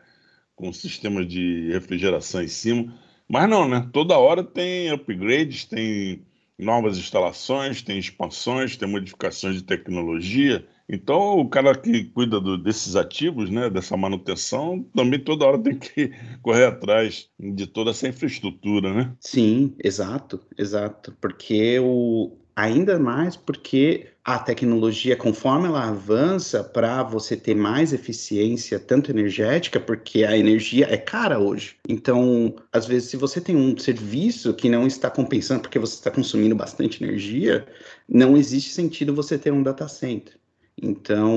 com 0.56 0.72
sistemas 0.72 1.28
de 1.28 1.70
refrigeração 1.72 2.44
em 2.44 2.48
cima. 2.48 2.94
Mas 3.28 3.50
não, 3.50 3.68
né? 3.68 3.90
Toda 3.92 4.20
hora 4.20 4.44
tem 4.44 4.92
upgrades, 4.92 5.66
tem 5.66 6.24
novas 6.58 6.98
instalações, 6.98 7.82
tem 7.82 7.98
expansões, 7.98 8.78
tem 8.78 8.88
modificações 8.88 9.56
de 9.56 9.64
tecnologia. 9.64 10.66
Então, 10.88 11.40
o 11.40 11.50
cara 11.50 11.76
que 11.76 12.06
cuida 12.06 12.40
do, 12.40 12.60
desses 12.60 12.96
ativos, 12.96 13.50
né, 13.50 13.70
dessa 13.72 13.98
manutenção, 13.98 14.86
também 14.96 15.20
toda 15.20 15.46
hora 15.46 15.58
tem 15.58 15.76
que 15.76 16.12
correr 16.44 16.66
atrás 16.66 17.28
de 17.40 17.66
toda 17.66 17.90
essa 17.90 18.08
infraestrutura, 18.08 18.94
né? 18.94 19.12
Sim, 19.20 19.76
exato, 19.84 20.40
exato. 20.56 21.18
Porque 21.20 21.80
o, 21.80 22.38
ainda 22.56 22.98
mais 22.98 23.36
porque 23.36 24.08
a 24.24 24.40
tecnologia, 24.40 25.16
conforme 25.16 25.68
ela 25.68 25.90
avança 25.90 26.64
para 26.64 27.04
você 27.04 27.38
ter 27.38 27.54
mais 27.54 27.94
eficiência, 27.94 28.80
tanto 28.80 29.12
energética, 29.12 29.80
porque 29.80 30.24
a 30.24 30.36
energia 30.36 30.88
é 30.90 30.98
cara 30.98 31.38
hoje. 31.38 31.76
Então, 31.88 32.56
às 32.72 32.88
vezes, 32.88 33.10
se 33.10 33.18
você 33.18 33.40
tem 33.40 33.56
um 33.56 33.78
serviço 33.78 34.54
que 34.54 34.70
não 34.70 34.88
está 34.88 35.10
compensando 35.12 35.62
porque 35.62 35.78
você 35.78 35.94
está 35.96 36.10
consumindo 36.10 36.56
bastante 36.56 37.04
energia, 37.04 37.68
não 38.10 38.36
existe 38.36 38.72
sentido 38.72 39.14
você 39.14 39.38
ter 39.38 39.54
um 39.54 39.62
data 39.62 39.88
center. 39.88 40.34
Então, 40.82 41.34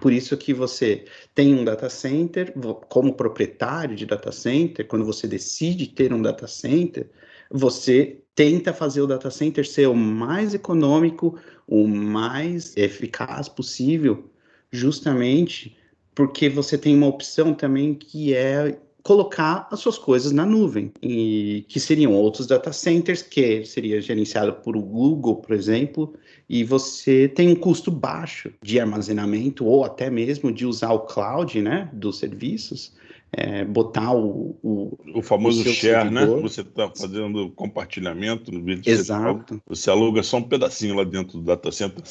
por 0.00 0.12
isso 0.12 0.36
que 0.36 0.52
você 0.52 1.04
tem 1.34 1.54
um 1.54 1.64
data 1.64 1.88
center, 1.88 2.52
como 2.88 3.14
proprietário 3.14 3.96
de 3.96 4.04
data 4.04 4.30
center, 4.30 4.86
quando 4.86 5.04
você 5.04 5.26
decide 5.26 5.86
ter 5.86 6.12
um 6.12 6.20
data 6.20 6.46
center, 6.46 7.08
você 7.50 8.18
tenta 8.34 8.72
fazer 8.72 9.00
o 9.00 9.06
data 9.06 9.30
center 9.30 9.66
ser 9.66 9.88
o 9.88 9.94
mais 9.94 10.54
econômico, 10.54 11.38
o 11.66 11.86
mais 11.86 12.76
eficaz 12.76 13.48
possível, 13.48 14.30
justamente 14.70 15.76
porque 16.14 16.48
você 16.48 16.78
tem 16.78 16.96
uma 16.96 17.06
opção 17.06 17.52
também 17.54 17.94
que 17.94 18.34
é 18.34 18.78
colocar 19.04 19.68
as 19.70 19.80
suas 19.80 19.98
coisas 19.98 20.32
na 20.32 20.46
nuvem, 20.46 20.90
e 21.02 21.66
que 21.68 21.78
seriam 21.78 22.12
outros 22.14 22.46
data 22.46 22.72
centers, 22.72 23.20
que 23.20 23.62
seria 23.64 24.00
gerenciado 24.00 24.54
por 24.54 24.76
o 24.78 24.80
Google, 24.80 25.36
por 25.36 25.54
exemplo, 25.54 26.14
e 26.48 26.64
você 26.64 27.28
tem 27.28 27.50
um 27.50 27.54
custo 27.54 27.90
baixo 27.90 28.50
de 28.62 28.80
armazenamento 28.80 29.66
ou 29.66 29.84
até 29.84 30.08
mesmo 30.08 30.50
de 30.50 30.64
usar 30.64 30.92
o 30.92 31.00
cloud, 31.00 31.60
né, 31.60 31.90
dos 31.92 32.18
serviços, 32.18 32.94
é, 33.36 33.64
botar 33.64 34.14
o, 34.14 34.56
o, 34.62 34.98
o 35.14 35.22
famoso 35.22 35.62
o 35.62 35.72
share, 35.72 36.10
né? 36.10 36.20
servidor. 36.20 36.36
né? 36.36 36.42
Você 36.42 36.60
está 36.60 36.90
fazendo 36.90 37.50
compartilhamento 37.50 38.52
no 38.52 38.62
vídeo. 38.62 38.90
Exato. 38.90 39.60
Você 39.66 39.90
aluga 39.90 40.22
só 40.22 40.36
um 40.36 40.42
pedacinho 40.42 40.94
lá 40.94 41.04
dentro 41.04 41.38
do 41.38 41.44
data 41.44 41.72
center. 41.72 42.02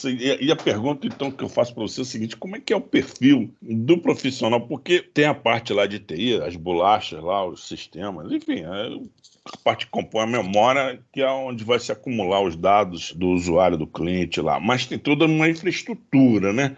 E, 0.41 0.51
a 0.51 0.55
pergunta, 0.55 1.07
então, 1.07 1.31
que 1.31 1.43
eu 1.43 1.49
faço 1.49 1.73
para 1.73 1.83
você 1.83 2.01
é 2.01 2.03
o 2.03 2.05
seguinte: 2.05 2.35
como 2.35 2.57
é 2.57 2.59
que 2.59 2.73
é 2.73 2.75
o 2.75 2.81
perfil 2.81 3.49
do 3.61 3.97
profissional? 3.97 4.61
Porque 4.67 5.01
tem 5.01 5.25
a 5.25 5.33
parte 5.33 5.71
lá 5.73 5.85
de 5.85 5.99
TI, 5.99 6.41
as 6.41 6.55
bolachas 6.55 7.23
lá, 7.23 7.45
os 7.45 7.67
sistemas, 7.67 8.31
enfim, 8.31 8.61
é, 8.61 8.99
a 9.45 9.57
parte 9.57 9.85
que 9.85 9.91
compõe 9.91 10.23
a 10.23 10.27
memória, 10.27 10.99
que 11.11 11.21
é 11.21 11.29
onde 11.29 11.63
vai 11.63 11.79
se 11.79 11.91
acumular 11.91 12.41
os 12.41 12.55
dados 12.55 13.13
do 13.13 13.29
usuário, 13.29 13.77
do 13.77 13.87
cliente 13.87 14.41
lá. 14.41 14.59
Mas 14.59 14.85
tem 14.85 14.97
toda 14.97 15.25
uma 15.25 15.49
infraestrutura, 15.49 16.51
né? 16.51 16.75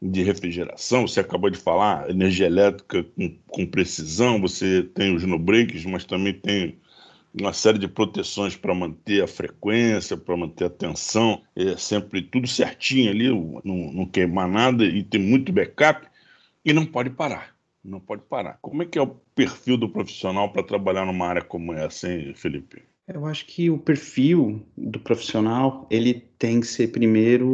De 0.00 0.22
refrigeração, 0.22 1.06
você 1.06 1.20
acabou 1.20 1.50
de 1.50 1.58
falar, 1.58 2.08
energia 2.08 2.46
elétrica 2.46 3.02
com, 3.02 3.36
com 3.48 3.66
precisão, 3.66 4.40
você 4.40 4.82
tem 4.82 5.14
os 5.14 5.24
no-breaks, 5.24 5.84
mas 5.84 6.04
também 6.04 6.32
tem 6.32 6.78
uma 7.34 7.52
série 7.52 7.78
de 7.78 7.88
proteções 7.88 8.56
para 8.56 8.74
manter 8.74 9.22
a 9.22 9.26
frequência, 9.26 10.16
para 10.16 10.36
manter 10.36 10.64
a 10.64 10.70
tensão, 10.70 11.42
é 11.54 11.76
sempre 11.76 12.22
tudo 12.22 12.46
certinho 12.46 13.10
ali, 13.10 13.28
não, 13.28 13.92
não 13.92 14.06
queimar 14.06 14.48
nada 14.48 14.84
e 14.84 15.02
tem 15.02 15.20
muito 15.20 15.52
backup 15.52 16.06
e 16.64 16.72
não 16.72 16.86
pode 16.86 17.10
parar, 17.10 17.54
não 17.84 18.00
pode 18.00 18.22
parar. 18.22 18.58
Como 18.62 18.82
é 18.82 18.86
que 18.86 18.98
é 18.98 19.02
o 19.02 19.16
perfil 19.34 19.76
do 19.76 19.88
profissional 19.88 20.52
para 20.52 20.62
trabalhar 20.62 21.04
numa 21.04 21.26
área 21.26 21.42
como 21.42 21.72
essa, 21.72 22.10
hein, 22.10 22.32
Felipe? 22.34 22.82
Eu 23.06 23.24
acho 23.24 23.46
que 23.46 23.70
o 23.70 23.78
perfil 23.78 24.62
do 24.76 25.00
profissional, 25.00 25.86
ele 25.90 26.14
tem 26.38 26.60
que 26.60 26.66
ser 26.66 26.88
primeiro 26.88 27.48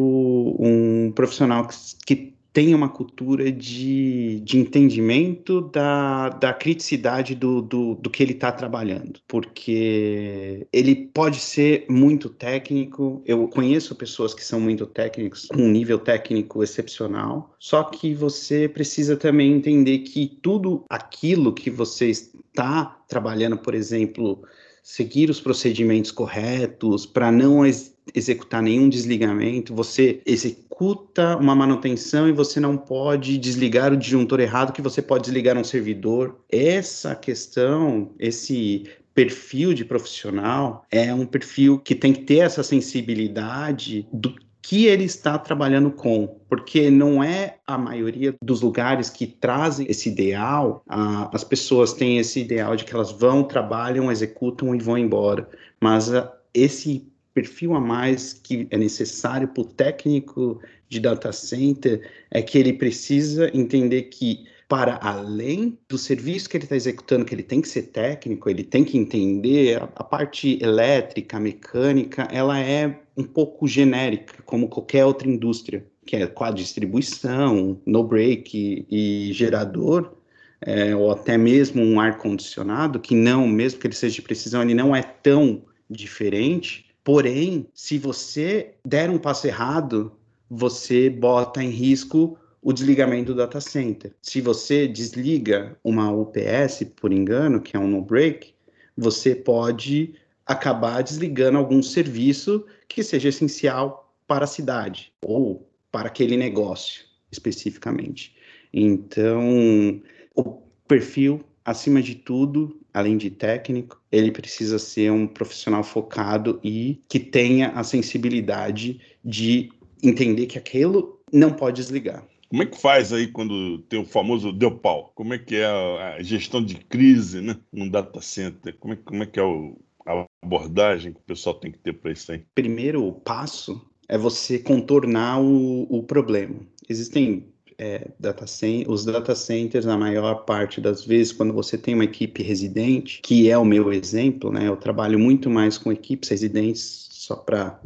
um 0.59 1.13
profissional 1.15 1.69
que, 1.69 1.77
que 2.05 2.34
tenha 2.55 2.77
uma 2.77 2.89
cultura 2.89 3.51
de, 3.51 4.39
de 4.45 4.59
entendimento 4.59 5.61
da, 5.61 6.29
da 6.29 6.55
criticidade 6.55 7.35
do, 7.35 7.61
do, 7.61 7.97
do 7.97 8.09
que 8.09 8.23
ele 8.23 8.33
está 8.33 8.53
trabalhando, 8.53 9.19
porque 9.27 10.65
ele 10.73 10.95
pode 10.95 11.41
ser 11.41 11.85
muito 11.91 12.29
técnico. 12.29 13.21
Eu 13.27 13.49
conheço 13.49 13.97
pessoas 13.97 14.33
que 14.33 14.45
são 14.45 14.61
muito 14.61 14.87
técnicos, 14.87 15.47
com 15.47 15.63
um 15.63 15.69
nível 15.69 15.99
técnico 15.99 16.63
excepcional, 16.63 17.53
só 17.59 17.83
que 17.83 18.15
você 18.15 18.69
precisa 18.69 19.17
também 19.17 19.53
entender 19.53 19.99
que 19.99 20.39
tudo 20.41 20.85
aquilo 20.89 21.53
que 21.53 21.71
você 21.71 22.11
está 22.11 22.85
trabalhando, 23.09 23.59
por 23.59 23.75
exemplo, 23.75 24.45
seguir 24.81 25.29
os 25.29 25.41
procedimentos 25.41 26.13
corretos 26.13 27.05
para 27.05 27.33
não 27.33 27.67
executar 28.13 28.63
nenhum 28.63 28.89
desligamento, 28.89 29.75
você 29.75 30.21
executa 30.27 31.37
uma 31.37 31.55
manutenção 31.55 32.29
e 32.29 32.33
você 32.33 32.61
não 32.61 32.77
pode 32.77 33.39
desligar 33.39 33.93
o 33.93 33.97
disjuntor 33.97 34.41
errado, 34.41 34.73
que 34.73 34.83
você 34.83 35.01
pode 35.01 35.25
desligar 35.25 35.57
um 35.57 35.65
servidor. 35.65 36.37
Essa 36.51 37.15
questão, 37.15 38.11
esse 38.19 38.85
perfil 39.15 39.73
de 39.73 39.85
profissional 39.85 40.85
é 40.91 41.15
um 41.15 41.25
perfil 41.25 41.79
que 41.79 41.95
tem 41.95 42.13
que 42.13 42.23
ter 42.23 42.39
essa 42.39 42.63
sensibilidade 42.63 44.07
do 44.13 44.35
que 44.61 44.87
ele 44.87 45.05
está 45.05 45.39
trabalhando 45.39 45.91
com, 45.91 46.41
porque 46.49 46.91
não 46.91 47.23
é 47.23 47.59
a 47.67 47.77
maioria 47.77 48.35
dos 48.43 48.63
lugares 48.63 49.11
que 49.11 49.27
trazem 49.27 49.87
esse 49.91 50.09
ideal, 50.09 50.83
a, 50.89 51.29
as 51.35 51.45
pessoas 51.45 51.93
têm 51.93 52.19
esse 52.19 52.41
ideal 52.41 52.75
de 52.75 52.85
que 52.85 52.95
elas 52.95 53.13
vão, 53.13 53.45
trabalham, 53.45 54.11
executam 54.11 54.75
e 54.75 54.79
vão 54.79 54.97
embora, 54.97 55.47
mas 55.79 56.13
a, 56.15 56.33
esse 56.55 57.07
perfil 57.35 57.75
a 57.75 57.81
mais 57.81 58.33
que 58.33 58.67
é 58.71 58.79
necessário 58.79 59.49
para 59.49 59.63
o 59.63 59.67
técnico 59.67 60.61
de 60.89 61.01
data 61.01 61.33
center 61.33 62.09
é 62.31 62.41
que 62.41 62.57
ele 62.57 62.73
precisa 62.73 63.51
entender 63.53 64.03
que 64.05 64.47
para 64.69 64.99
além 65.03 65.79
do 65.89 65.99
serviço 65.99 66.49
que 66.49 66.57
ele 66.57 66.65
está 66.65 66.75
executando, 66.75 67.25
que 67.25 67.35
ele 67.35 67.43
tem 67.43 67.61
que 67.61 67.69
ser 67.69 67.83
técnico, 67.83 68.49
ele 68.49 68.65
tem 68.65 68.83
que 68.83 68.97
entender 68.97 69.81
a, 69.81 69.85
a 69.85 70.05
parte 70.05 70.59
elétrica, 70.63 71.39
mecânica, 71.39 72.27
ela 72.33 72.59
é 72.59 73.01
um 73.17 73.25
pouco 73.25 73.69
genérica, 73.69 74.43
como 74.45 74.69
qualquer 74.69 75.05
outra 75.05 75.29
indústria, 75.29 75.87
que 76.07 76.17
é 76.17 76.27
com 76.27 76.45
a 76.45 76.51
distribuição, 76.51 77.81
no 77.85 78.05
break 78.05 78.87
e, 78.91 79.29
e 79.29 79.33
gerador, 79.33 80.15
é, 80.61 80.97
ou 80.97 81.11
até 81.11 81.37
mesmo 81.37 81.83
um 81.83 82.01
ar 82.01 82.17
condicionado, 82.17 82.99
que 82.99 83.15
não, 83.15 83.47
mesmo 83.47 83.79
que 83.79 83.87
ele 83.87 83.95
seja 83.95 84.15
de 84.15 84.23
precisão, 84.23 84.63
ele 84.63 84.75
não 84.75 84.97
é 84.97 85.03
tão 85.03 85.63
diferente. 85.91 86.84
Porém, 87.05 87.69
se 87.75 87.99
você 87.99 88.75
der 88.85 89.11
um 89.11 89.19
passo 89.19 89.47
errado, 89.47 90.13
você 90.51 91.11
bota 91.11 91.63
em 91.63 91.69
risco 91.69 92.39
o 92.63 92.73
desligamento 92.73 93.33
do 93.33 93.37
data 93.37 93.61
center. 93.61 94.15
Se 94.23 94.41
você 94.41 94.89
desliga 94.89 95.79
uma 95.85 96.11
UPS 96.11 96.83
por 96.97 97.13
engano, 97.13 97.61
que 97.61 97.77
é 97.77 97.79
um 97.79 97.87
no-break, 97.87 98.55
você 98.97 99.35
pode 99.35 100.15
acabar 100.47 101.03
desligando 101.03 101.59
algum 101.59 101.83
serviço 101.83 102.65
que 102.89 103.03
seja 103.03 103.29
essencial 103.29 104.15
para 104.27 104.45
a 104.45 104.49
cidade 104.49 105.13
ou 105.23 105.69
para 105.93 106.09
aquele 106.09 106.39
negócio 106.39 107.05
especificamente. 107.31 108.35
Então, 108.73 110.01
o 110.35 110.63
perfil, 110.89 111.45
acima 111.65 112.01
de 112.01 112.15
tudo, 112.15 112.81
além 112.95 113.19
de 113.19 113.29
técnico, 113.29 114.01
ele 114.11 114.31
precisa 114.31 114.79
ser 114.79 115.11
um 115.11 115.27
profissional 115.27 115.83
focado 115.83 116.61
e 116.63 117.03
que 117.09 117.19
tenha 117.19 117.71
a 117.71 117.83
sensibilidade 117.83 119.01
de 119.23 119.71
entender 120.01 120.47
que 120.47 120.57
aquilo 120.57 121.21
não 121.33 121.53
pode 121.53 121.83
desligar. 121.83 122.25
Como 122.49 122.63
é 122.63 122.67
que 122.67 122.81
faz 122.81 123.13
aí 123.13 123.27
quando 123.27 123.79
tem 123.89 124.01
o 124.01 124.05
famoso 124.05 124.53
deu 124.53 124.71
pau? 124.71 125.11
Como 125.17 125.35
é 125.35 125.39
que 125.39 125.57
é 125.57 125.67
a, 125.67 126.23
gestão 126.23 126.65
de 126.65 126.77
crise 126.77 127.41
né, 127.41 127.57
num 127.73 127.89
data 127.89 128.21
center? 128.21 128.77
Como 128.79 128.95
é, 128.95 128.97
como 128.97 129.23
é 129.25 129.27
que 129.27 129.41
é 129.41 129.43
o, 129.43 129.77
a 130.07 130.25
abordagem 130.41 131.13
que 131.13 131.19
o 131.19 131.25
pessoal 131.25 131.57
tem 131.57 131.73
que 131.73 131.79
ter 131.79 131.95
para 131.95 132.13
isso 132.13 132.31
aí? 132.31 132.45
Primeiro 132.55 133.11
passo 133.25 133.85
é 134.09 134.17
você 134.17 134.59
contornar 134.59 135.41
o, 135.41 135.83
o 135.91 136.05
problema. 136.05 136.61
Existem 136.89 137.54
é, 137.79 138.09
data 138.19 138.45
os 138.89 139.05
data 139.05 139.35
centers, 139.35 139.85
na 139.85 139.97
maior 139.97 140.45
parte 140.45 140.81
das 140.81 141.05
vezes, 141.05 141.33
quando 141.33 141.53
você 141.53 141.77
tem 141.77 141.95
uma 141.95 142.05
equipe 142.05 142.43
residente, 142.43 143.21
que 143.23 143.51
é 143.51 143.59
o 143.59 143.65
meu 143.65 143.93
exemplo, 143.93 144.53
né? 144.53 144.69
Eu 144.69 144.77
trabalho 144.77 145.19
muito 145.19 145.51
mais 145.51 145.77
com 145.79 145.93
equipes 145.93 146.29
residentes, 146.29 147.09
só 147.11 147.37
para 147.37 147.81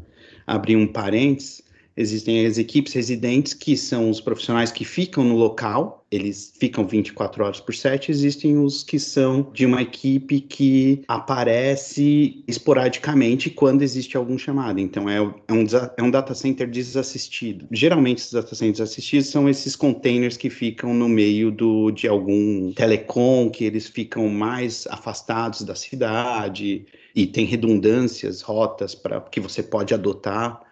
abrir 0.46 0.76
um 0.76 0.86
parênteses, 0.86 1.62
Existem 2.00 2.46
as 2.46 2.58
equipes 2.58 2.92
residentes, 2.92 3.52
que 3.52 3.76
são 3.76 4.08
os 4.08 4.20
profissionais 4.20 4.70
que 4.70 4.84
ficam 4.84 5.24
no 5.24 5.34
local, 5.34 6.06
eles 6.12 6.52
ficam 6.56 6.86
24 6.86 7.44
horas 7.44 7.60
por 7.60 7.74
7. 7.74 8.10
Existem 8.10 8.56
os 8.56 8.84
que 8.84 9.00
são 9.00 9.50
de 9.52 9.66
uma 9.66 9.82
equipe 9.82 10.40
que 10.40 11.02
aparece 11.08 12.44
esporadicamente 12.46 13.50
quando 13.50 13.82
existe 13.82 14.16
algum 14.16 14.38
chamado. 14.38 14.78
Então, 14.78 15.08
é, 15.08 15.16
é, 15.16 15.52
um, 15.52 15.64
é 15.96 16.02
um 16.02 16.10
data 16.10 16.34
center 16.34 16.70
desassistido. 16.70 17.66
Geralmente, 17.72 18.18
esses 18.18 18.32
data 18.32 18.54
centers 18.54 18.80
assistidos 18.80 19.26
são 19.26 19.48
esses 19.48 19.74
containers 19.74 20.36
que 20.36 20.48
ficam 20.48 20.94
no 20.94 21.08
meio 21.08 21.50
do, 21.50 21.90
de 21.90 22.06
algum 22.06 22.72
telecom, 22.72 23.50
que 23.50 23.64
eles 23.64 23.88
ficam 23.88 24.28
mais 24.28 24.86
afastados 24.88 25.62
da 25.62 25.74
cidade 25.74 26.86
e 27.12 27.26
tem 27.26 27.44
redundâncias, 27.44 28.40
rotas 28.40 28.94
para 28.94 29.20
que 29.20 29.40
você 29.40 29.62
pode 29.62 29.92
adotar 29.92 30.67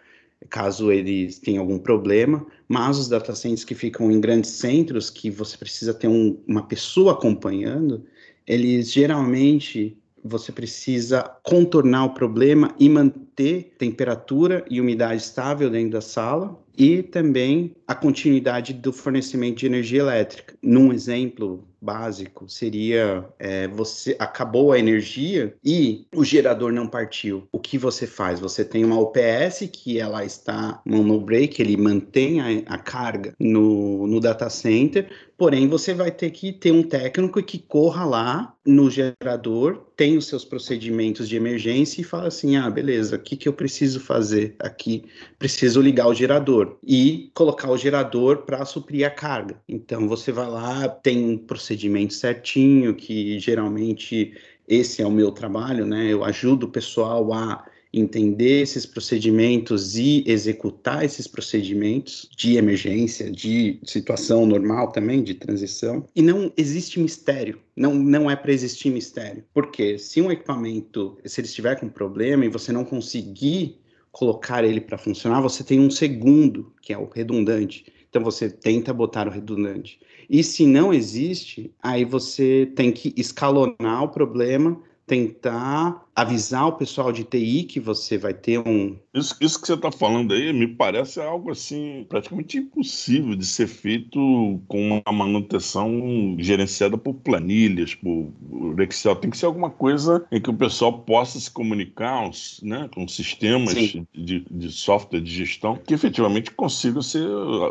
caso 0.49 0.93
eles 0.93 1.39
tenham 1.39 1.63
algum 1.63 1.79
problema, 1.79 2.47
mas 2.69 2.99
os 2.99 3.09
data 3.09 3.35
centers 3.35 3.65
que 3.65 3.75
ficam 3.75 4.11
em 4.11 4.21
grandes 4.21 4.51
centros, 4.51 5.11
que 5.11 5.31
você 5.31 5.57
precisa 5.57 5.95
ter 5.95 6.09
um, 6.09 6.39
uma 6.47 6.63
pessoa 6.63 7.13
acompanhando, 7.13 8.05
eles 8.47 8.93
geralmente 8.93 9.97
você 10.23 10.53
precisa 10.53 11.23
contornar 11.43 12.05
o 12.05 12.15
problema 12.15 12.75
e 12.79 12.89
manter 12.89 13.26
temperatura 13.37 14.65
e 14.71 14.81
umidade 14.81 15.21
estável 15.21 15.69
dentro 15.69 15.91
da 15.91 16.01
sala 16.01 16.59
e 16.77 17.03
também 17.03 17.75
a 17.87 17.95
continuidade 17.95 18.73
do 18.73 18.93
fornecimento 18.93 19.59
de 19.59 19.67
energia 19.67 20.01
elétrica. 20.01 20.55
Num 20.63 20.93
exemplo 20.93 21.65
básico 21.81 22.49
seria 22.49 23.25
é, 23.39 23.69
você 23.69 24.17
acabou 24.19 24.73
a 24.73 24.79
energia 24.79 25.55
e 25.65 26.07
o 26.15 26.25
gerador 26.25 26.73
não 26.73 26.87
partiu. 26.87 27.47
O 27.53 27.61
que 27.61 27.79
você 27.79 28.07
faz? 28.07 28.41
Você 28.41 28.65
tem 28.65 28.85
uma 28.85 28.99
UPS 28.99 29.69
que 29.73 29.99
ela 29.99 30.25
está 30.25 30.81
no 30.85 31.21
break, 31.21 31.63
ele 31.63 31.77
mantém 31.77 32.41
a, 32.41 32.75
a 32.75 32.79
carga 32.79 33.35
no, 33.39 34.07
no 34.07 34.21
data 34.21 34.51
center, 34.51 35.09
porém 35.39 35.69
você 35.69 35.95
vai 35.95 36.11
ter 36.11 36.31
que 36.31 36.53
ter 36.53 36.73
um 36.73 36.83
técnico 36.83 37.43
que 37.43 37.59
corra 37.59 38.05
lá 38.05 38.55
no 38.67 38.91
gerador, 38.91 39.87
tem 39.97 40.17
os 40.17 40.27
seus 40.27 40.45
procedimentos 40.45 41.29
de 41.29 41.37
emergência 41.37 42.01
e 42.01 42.05
fala 42.05 42.29
assim: 42.29 42.57
ah, 42.57 42.69
beleza, 42.69 43.17
que, 43.27 43.37
que 43.37 43.49
eu 43.49 43.53
preciso 43.53 43.99
fazer 43.99 44.55
aqui? 44.61 45.05
Preciso 45.37 45.81
ligar 45.81 46.07
o 46.07 46.15
gerador 46.15 46.79
e 46.87 47.31
colocar 47.35 47.69
o 47.71 47.77
gerador 47.77 48.45
para 48.45 48.65
suprir 48.65 49.05
a 49.05 49.11
carga. 49.11 49.61
Então 49.69 50.09
você 50.09 50.31
vai 50.31 50.49
lá, 50.49 50.89
tem 50.89 51.31
um 51.31 51.37
procedimento 51.37 52.15
certinho, 52.15 52.95
que 52.95 53.41
geralmente 53.41 54.33
esse 54.69 55.03
é 55.03 55.07
o 55.07 55.11
meu 55.11 55.33
trabalho, 55.33 55.85
né? 55.85 56.07
Eu 56.07 56.25
ajudo 56.25 56.67
o 56.67 56.71
pessoal 56.71 57.33
a 57.33 57.67
entender 57.99 58.61
esses 58.61 58.85
procedimentos 58.85 59.97
e 59.97 60.23
executar 60.27 61.05
esses 61.05 61.27
procedimentos 61.27 62.29
de 62.37 62.57
emergência, 62.57 63.31
de 63.31 63.81
situação 63.85 64.45
normal 64.45 64.93
também, 64.93 65.23
de 65.23 65.35
transição. 65.35 66.05
E 66.15 66.23
não 66.23 66.53
existe 66.57 67.01
mistério, 67.01 67.59
não, 67.75 67.95
não 67.95 68.31
é 68.31 68.37
para 68.37 68.53
existir 68.53 68.91
mistério. 68.91 69.45
Porque 69.55 69.99
se 69.99 70.21
um 70.21 70.31
equipamento, 70.31 71.17
se 71.25 71.41
ele 71.41 71.49
estiver 71.49 71.79
com 71.81 71.89
problema 71.89 72.45
e 72.45 72.49
você 72.49 72.71
não 72.71 72.85
conseguir 72.85 73.79
colocar 74.13 74.65
ele 74.65 74.81
para 74.81 74.99
funcionar, 74.99 75.41
você 75.41 75.65
tem 75.65 75.81
um 75.81 75.91
segundo, 75.91 76.73
que 76.81 76.93
é 76.93 76.99
o 76.99 77.09
redundante. 77.09 77.87
Então 78.09 78.23
você 78.23 78.49
tenta 78.49 78.93
botar 78.93 79.27
o 79.27 79.31
redundante. 79.31 79.99
E 80.29 80.43
se 80.43 80.67
não 80.67 80.93
existe, 80.93 81.71
aí 81.83 82.05
você 82.05 82.71
tem 82.75 82.91
que 82.91 83.13
escalonar 83.17 84.05
o 84.05 84.09
problema 84.09 84.81
tentar 85.07 86.06
avisar 86.17 86.67
o 86.67 86.73
pessoal 86.73 87.13
de 87.13 87.25
TI 87.25 87.65
que 87.65 87.79
você 87.79 88.17
vai 88.17 88.33
ter 88.33 88.59
um. 88.59 88.97
Isso, 89.13 89.37
isso 89.39 89.61
que 89.61 89.67
você 89.67 89.75
está 89.75 89.93
falando 89.93 90.33
aí 90.33 90.51
me 90.51 90.67
parece 90.67 91.21
algo 91.21 91.51
assim 91.51 92.07
praticamente 92.09 92.57
impossível 92.57 93.37
de 93.37 93.45
ser 93.45 93.67
feito 93.67 94.19
com 94.67 95.03
uma 95.07 95.13
manutenção 95.13 96.37
gerenciada 96.39 96.97
por 96.97 97.13
planilhas, 97.15 97.95
por 97.95 98.33
Excel. 98.81 99.17
Tem 99.17 99.31
que 99.31 99.37
ser 99.37 99.45
alguma 99.45 99.69
coisa 99.69 100.27
em 100.33 100.41
que 100.41 100.49
o 100.49 100.55
pessoal 100.55 101.01
possa 101.01 101.39
se 101.39 101.51
comunicar 101.51 102.31
né, 102.63 102.89
com 102.95 103.07
sistemas 103.07 103.75
de, 103.75 104.47
de 104.51 104.73
software 104.73 105.21
de 105.21 105.31
gestão 105.31 105.77
que 105.77 105.93
efetivamente 105.93 106.51
consigam 106.51 107.03
ser 107.03 107.29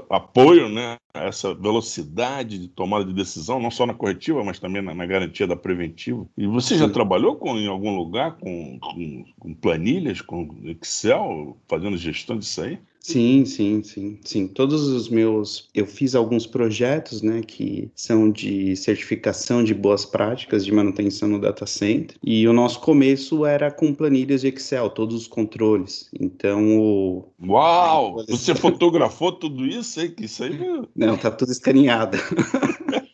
apoio 0.10 0.70
né, 0.70 0.98
essa 1.16 1.54
velocidade 1.54 2.60
de 2.60 2.68
tomada 2.68 3.06
de 3.06 3.14
decisão, 3.14 3.60
não 3.60 3.72
só 3.72 3.86
na 3.86 3.94
corretiva, 3.94 4.44
mas 4.44 4.60
também 4.60 4.82
na, 4.82 4.94
na 4.94 5.06
garantia 5.06 5.48
da 5.48 5.56
preventiva. 5.56 6.28
E 6.38 6.46
você 6.46 6.78
já 6.78 6.88
Sim. 6.88 6.94
trabalhou 6.94 7.36
com, 7.36 7.58
em 7.58 7.68
algum 7.68 7.96
lugar 7.96 8.35
com, 8.40 8.80
com, 8.80 9.26
com 9.40 9.54
planilhas, 9.54 10.22
com 10.22 10.50
Excel, 10.64 11.58
fazendo 11.68 11.98
gestão 11.98 12.38
disso 12.38 12.62
aí? 12.62 12.80
Sim, 13.06 13.46
sim, 13.46 13.84
sim, 13.84 14.18
sim. 14.24 14.48
Todos 14.48 14.88
os 14.88 15.08
meus, 15.10 15.70
eu 15.76 15.86
fiz 15.86 16.16
alguns 16.16 16.48
projetos, 16.48 17.22
né, 17.22 17.44
que 17.46 17.88
são 17.96 18.32
de 18.32 18.76
certificação 18.76 19.64
de 19.64 19.76
boas 19.76 20.04
práticas 20.04 20.66
de 20.66 20.72
manutenção 20.72 21.30
no 21.30 21.40
data 21.40 21.68
center. 21.68 22.18
E 22.24 22.48
o 22.48 22.54
nosso 22.54 22.80
começo 22.80 23.46
era 23.46 23.70
com 23.70 23.94
planilhas 23.94 24.42
de 24.42 24.48
Excel, 24.48 24.90
todos 24.90 25.16
os 25.16 25.28
controles. 25.28 26.10
Então, 26.20 26.80
o 26.80 27.26
Uau! 27.48 28.26
Você 28.28 28.56
fotografou 28.56 29.32
tudo 29.32 29.68
isso 29.68 30.00
aí? 30.00 30.10
Que 30.10 30.26
isso 30.26 30.44
aí 30.44 30.60
Não, 30.96 31.16
tá 31.16 31.30
tudo 31.30 31.52
escaneado. 31.52 32.18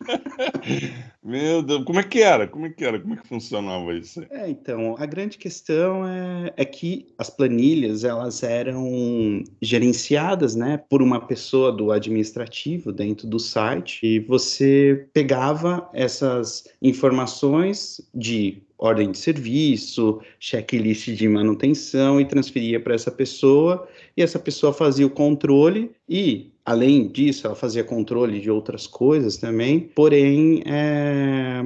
Meu 1.22 1.62
Deus, 1.62 1.84
como 1.84 2.00
é 2.00 2.02
que 2.02 2.20
era? 2.20 2.48
Como 2.48 2.66
é 2.66 2.70
que 2.70 2.84
era? 2.84 2.98
Como 2.98 3.14
é 3.14 3.16
que 3.16 3.28
funcionava 3.28 3.94
isso? 3.94 4.24
É, 4.30 4.50
então, 4.50 4.96
a 4.98 5.06
grande 5.06 5.38
questão 5.38 6.06
é, 6.06 6.52
é 6.56 6.64
que 6.64 7.06
as 7.16 7.30
planilhas, 7.30 8.02
elas 8.04 8.42
eram 8.42 9.44
gerenciadas, 9.60 10.56
né, 10.56 10.82
por 10.88 11.00
uma 11.00 11.20
pessoa 11.20 11.70
do 11.70 11.92
administrativo 11.92 12.92
dentro 12.92 13.26
do 13.26 13.38
site 13.38 14.04
e 14.04 14.18
você 14.18 15.06
pegava 15.12 15.88
essas 15.94 16.64
informações 16.80 18.00
de 18.14 18.62
ordem 18.76 19.12
de 19.12 19.18
serviço, 19.18 20.20
checklist 20.40 21.08
de 21.10 21.28
manutenção 21.28 22.20
e 22.20 22.24
transferia 22.24 22.80
para 22.80 22.94
essa 22.94 23.12
pessoa 23.12 23.86
e 24.16 24.22
essa 24.22 24.40
pessoa 24.40 24.72
fazia 24.72 25.06
o 25.06 25.10
controle 25.10 25.92
e 26.08 26.51
Além 26.64 27.08
disso, 27.08 27.46
ela 27.46 27.56
fazia 27.56 27.82
controle 27.82 28.40
de 28.40 28.50
outras 28.50 28.86
coisas 28.86 29.36
também, 29.36 29.80
porém, 29.80 30.62
é, 30.64 31.60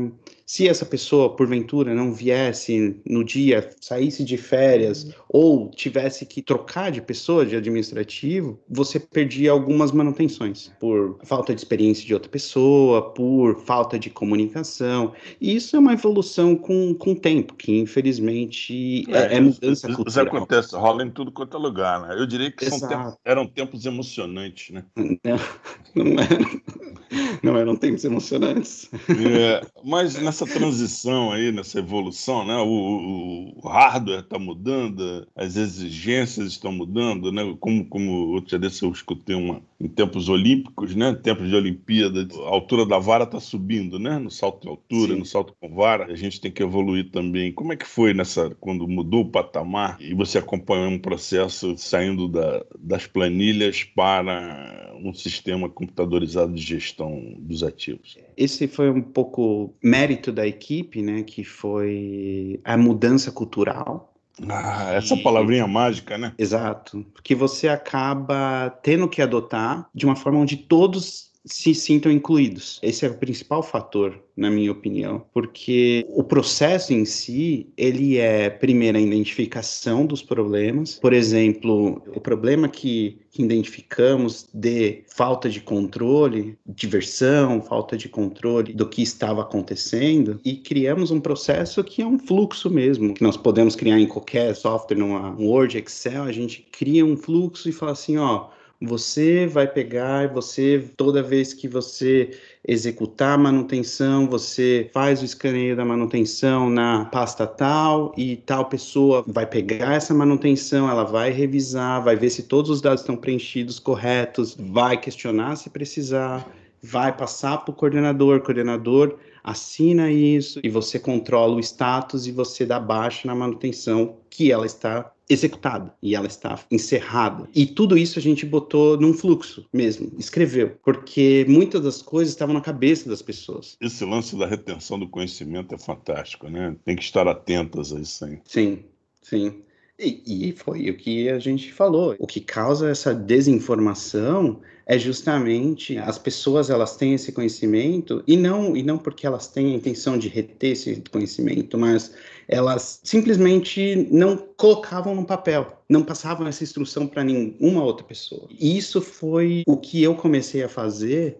se 0.46 0.68
essa 0.68 0.86
pessoa, 0.86 1.34
porventura, 1.34 1.92
não 1.92 2.12
viesse 2.12 3.00
no 3.04 3.24
dia, 3.24 3.68
saísse 3.80 4.22
de 4.22 4.36
férias 4.36 5.02
uhum. 5.02 5.12
ou 5.28 5.70
tivesse 5.70 6.24
que 6.24 6.40
trocar 6.40 6.92
de 6.92 7.02
pessoa, 7.02 7.44
de 7.44 7.56
administrativo, 7.56 8.56
você 8.70 9.00
perdia 9.00 9.50
algumas 9.50 9.90
manutenções 9.90 10.70
por 10.78 11.18
falta 11.24 11.52
de 11.52 11.60
experiência 11.60 12.06
de 12.06 12.14
outra 12.14 12.30
pessoa, 12.30 13.12
por 13.12 13.58
falta 13.64 13.98
de 13.98 14.08
comunicação. 14.08 15.12
E 15.40 15.56
isso 15.56 15.74
é 15.74 15.80
uma 15.80 15.94
evolução 15.94 16.54
com, 16.54 16.94
com 16.94 17.10
o 17.10 17.18
tempo, 17.18 17.54
que 17.54 17.76
infelizmente 17.80 19.04
é, 19.12 19.34
é, 19.34 19.36
é 19.38 19.40
mudança 19.40 19.88
isso, 19.88 19.96
cultural. 19.96 20.26
Isso 20.26 20.36
acontece, 20.36 20.76
rola 20.76 21.02
em 21.02 21.10
tudo 21.10 21.32
quanto 21.32 21.56
é 21.56 21.60
lugar, 21.60 22.00
né? 22.02 22.14
Eu 22.16 22.24
diria 22.24 22.52
que 22.52 22.70
tempos, 22.70 23.16
eram 23.24 23.48
tempos 23.48 23.84
emocionantes, 23.84 24.70
né? 24.70 24.84
Não, 24.94 25.38
não 26.04 26.22
eram, 26.22 26.62
não 27.42 27.56
eram 27.56 27.76
tempos 27.76 28.04
emocionantes. 28.04 28.90
É, 29.08 29.64
mas 29.84 30.14
nessa 30.20 30.46
transição 30.46 31.32
aí, 31.32 31.52
nessa 31.52 31.78
evolução, 31.78 32.44
né? 32.44 32.56
O, 32.56 33.52
o 33.56 33.68
hardware 33.68 34.20
está 34.20 34.38
mudando, 34.38 35.26
as 35.34 35.56
exigências 35.56 36.48
estão 36.48 36.72
mudando, 36.72 37.32
né? 37.32 37.42
Como, 37.60 37.84
como 37.86 38.28
outro 38.32 38.58
dia 38.58 38.70
eu 38.82 38.90
escutei 38.90 39.36
uma, 39.36 39.62
em 39.80 39.88
tempos 39.88 40.28
olímpicos, 40.28 40.94
né? 40.94 41.14
Tempos 41.14 41.48
de 41.48 41.54
Olimpíada, 41.54 42.26
a 42.44 42.48
altura 42.48 42.84
da 42.84 42.98
vara 42.98 43.24
está 43.24 43.40
subindo, 43.40 43.98
né? 43.98 44.18
No 44.18 44.30
salto 44.30 44.62
de 44.62 44.68
altura, 44.68 45.12
Sim. 45.12 45.18
no 45.18 45.24
salto 45.24 45.54
com 45.60 45.74
vara, 45.74 46.06
a 46.06 46.16
gente 46.16 46.40
tem 46.40 46.50
que 46.50 46.62
evoluir 46.62 47.10
também. 47.10 47.52
Como 47.52 47.72
é 47.72 47.76
que 47.76 47.86
foi 47.86 48.12
nessa 48.12 48.50
quando 48.60 48.86
mudou 48.88 49.22
o 49.22 49.30
patamar 49.30 49.96
e 50.00 50.14
você 50.14 50.38
acompanhou 50.38 50.88
um 50.88 50.98
processo 50.98 51.76
saindo 51.76 52.28
da, 52.28 52.64
das 52.78 53.06
planilhas 53.06 53.84
para 53.84 54.94
um 55.02 55.12
sistema 55.12 55.68
computadorizado 55.68 56.52
de 56.52 56.62
gestão 56.62 56.95
dos 57.38 57.62
ativos? 57.62 58.16
Esse 58.36 58.66
foi 58.66 58.90
um 58.90 59.02
pouco 59.02 59.74
mérito 59.82 60.32
da 60.32 60.46
equipe, 60.46 61.02
né? 61.02 61.22
Que 61.22 61.44
foi 61.44 62.60
a 62.64 62.76
mudança 62.76 63.30
cultural. 63.30 64.12
Ah, 64.48 64.92
essa 64.92 65.14
e... 65.14 65.22
palavrinha 65.22 65.66
mágica, 65.66 66.18
né? 66.18 66.34
Exato. 66.38 67.04
Porque 67.12 67.34
você 67.34 67.68
acaba 67.68 68.70
tendo 68.82 69.08
que 69.08 69.22
adotar 69.22 69.88
de 69.94 70.04
uma 70.04 70.16
forma 70.16 70.38
onde 70.38 70.56
todos 70.56 71.30
se 71.46 71.74
sintam 71.74 72.10
incluídos. 72.10 72.80
Esse 72.82 73.06
é 73.06 73.08
o 73.08 73.14
principal 73.14 73.62
fator, 73.62 74.20
na 74.36 74.50
minha 74.50 74.72
opinião, 74.72 75.24
porque 75.32 76.04
o 76.10 76.22
processo 76.22 76.92
em 76.92 77.04
si, 77.04 77.68
ele 77.76 78.18
é 78.18 78.50
primeiro 78.50 78.98
a 78.98 79.00
identificação 79.00 80.04
dos 80.04 80.22
problemas. 80.22 80.98
Por 80.98 81.12
exemplo, 81.12 82.02
o 82.14 82.20
problema 82.20 82.68
que, 82.68 83.20
que 83.30 83.42
identificamos 83.42 84.48
de 84.52 85.04
falta 85.06 85.48
de 85.48 85.60
controle, 85.60 86.58
diversão, 86.66 87.62
falta 87.62 87.96
de 87.96 88.08
controle 88.08 88.74
do 88.74 88.88
que 88.88 89.00
estava 89.00 89.42
acontecendo 89.42 90.40
e 90.44 90.56
criamos 90.56 91.10
um 91.10 91.20
processo 91.20 91.82
que 91.84 92.02
é 92.02 92.06
um 92.06 92.18
fluxo 92.18 92.68
mesmo, 92.68 93.14
que 93.14 93.22
nós 93.22 93.36
podemos 93.36 93.76
criar 93.76 94.00
em 94.00 94.06
qualquer 94.06 94.54
software, 94.56 94.96
numa 94.96 95.34
Word, 95.38 95.78
Excel, 95.78 96.24
a 96.24 96.32
gente 96.32 96.66
cria 96.72 97.06
um 97.06 97.16
fluxo 97.16 97.68
e 97.68 97.72
fala 97.72 97.92
assim, 97.92 98.16
ó, 98.16 98.48
você 98.80 99.46
vai 99.46 99.66
pegar, 99.66 100.28
você 100.28 100.90
toda 100.96 101.22
vez 101.22 101.54
que 101.54 101.66
você 101.66 102.30
executar 102.66 103.34
a 103.34 103.38
manutenção, 103.38 104.28
você 104.28 104.90
faz 104.92 105.22
o 105.22 105.24
escaneio 105.24 105.76
da 105.76 105.84
manutenção 105.84 106.68
na 106.68 107.06
pasta 107.06 107.46
tal 107.46 108.12
e 108.16 108.36
tal 108.36 108.66
pessoa 108.66 109.24
vai 109.26 109.46
pegar 109.46 109.94
essa 109.94 110.12
manutenção, 110.12 110.90
ela 110.90 111.04
vai 111.04 111.30
revisar, 111.30 112.02
vai 112.02 112.16
ver 112.16 112.30
se 112.30 112.42
todos 112.42 112.70
os 112.70 112.80
dados 112.80 113.00
estão 113.00 113.16
preenchidos 113.16 113.78
corretos, 113.78 114.56
vai 114.58 115.00
questionar 115.00 115.56
se 115.56 115.70
precisar, 115.70 116.46
vai 116.82 117.16
passar 117.16 117.58
para 117.58 117.72
o 117.72 117.74
coordenador, 117.74 118.40
coordenador 118.40 119.16
assina 119.46 120.10
isso 120.10 120.58
e 120.64 120.68
você 120.68 120.98
controla 120.98 121.54
o 121.54 121.60
status 121.60 122.26
e 122.26 122.32
você 122.32 122.66
dá 122.66 122.80
baixa 122.80 123.28
na 123.28 123.34
manutenção 123.34 124.16
que 124.28 124.50
ela 124.50 124.66
está 124.66 125.12
executada 125.28 125.94
e 126.02 126.14
ela 126.14 126.26
está 126.26 126.58
encerrada. 126.70 127.48
E 127.54 127.66
tudo 127.66 127.96
isso 127.96 128.18
a 128.18 128.22
gente 128.22 128.46
botou 128.46 128.98
num 128.98 129.12
fluxo 129.12 129.66
mesmo, 129.72 130.12
escreveu, 130.18 130.76
porque 130.84 131.44
muitas 131.48 131.82
das 131.82 132.02
coisas 132.02 132.32
estavam 132.32 132.54
na 132.54 132.60
cabeça 132.60 133.08
das 133.08 133.22
pessoas. 133.22 133.76
Esse 133.80 134.04
lance 134.04 134.36
da 134.36 134.46
retenção 134.46 134.98
do 134.98 135.08
conhecimento 135.08 135.74
é 135.74 135.78
fantástico, 135.78 136.48
né? 136.48 136.76
Tem 136.84 136.96
que 136.96 137.02
estar 137.02 137.26
atentas 137.26 137.92
a 137.92 138.00
isso 138.00 138.24
aí. 138.24 138.38
Sim, 138.44 138.84
sim. 139.22 139.62
E, 139.98 140.48
e, 140.48 140.52
foi 140.52 140.90
o 140.90 140.96
que 140.96 141.30
a 141.30 141.38
gente 141.38 141.72
falou. 141.72 142.14
O 142.18 142.26
que 142.26 142.40
causa 142.40 142.90
essa 142.90 143.14
desinformação 143.14 144.60
é 144.84 144.98
justamente 144.98 145.96
as 145.96 146.18
pessoas 146.18 146.68
elas 146.68 146.96
têm 146.96 147.14
esse 147.14 147.32
conhecimento 147.32 148.22
e 148.26 148.36
não 148.36 148.76
e 148.76 148.82
não 148.82 148.98
porque 148.98 149.26
elas 149.26 149.48
têm 149.48 149.72
a 149.72 149.76
intenção 149.76 150.18
de 150.18 150.28
reter 150.28 150.72
esse 150.72 151.02
conhecimento, 151.10 151.78
mas 151.78 152.14
elas 152.48 153.00
simplesmente 153.02 154.08
não 154.10 154.36
colocavam 154.36 155.14
no 155.14 155.24
papel, 155.24 155.82
não 155.88 156.02
passavam 156.02 156.46
essa 156.46 156.62
instrução 156.62 157.06
para 157.06 157.24
nenhuma 157.24 157.82
outra 157.82 158.04
pessoa. 158.04 158.48
E 158.50 158.76
isso 158.76 159.00
foi 159.00 159.62
o 159.66 159.76
que 159.76 160.02
eu 160.02 160.14
comecei 160.14 160.62
a 160.62 160.68
fazer 160.68 161.38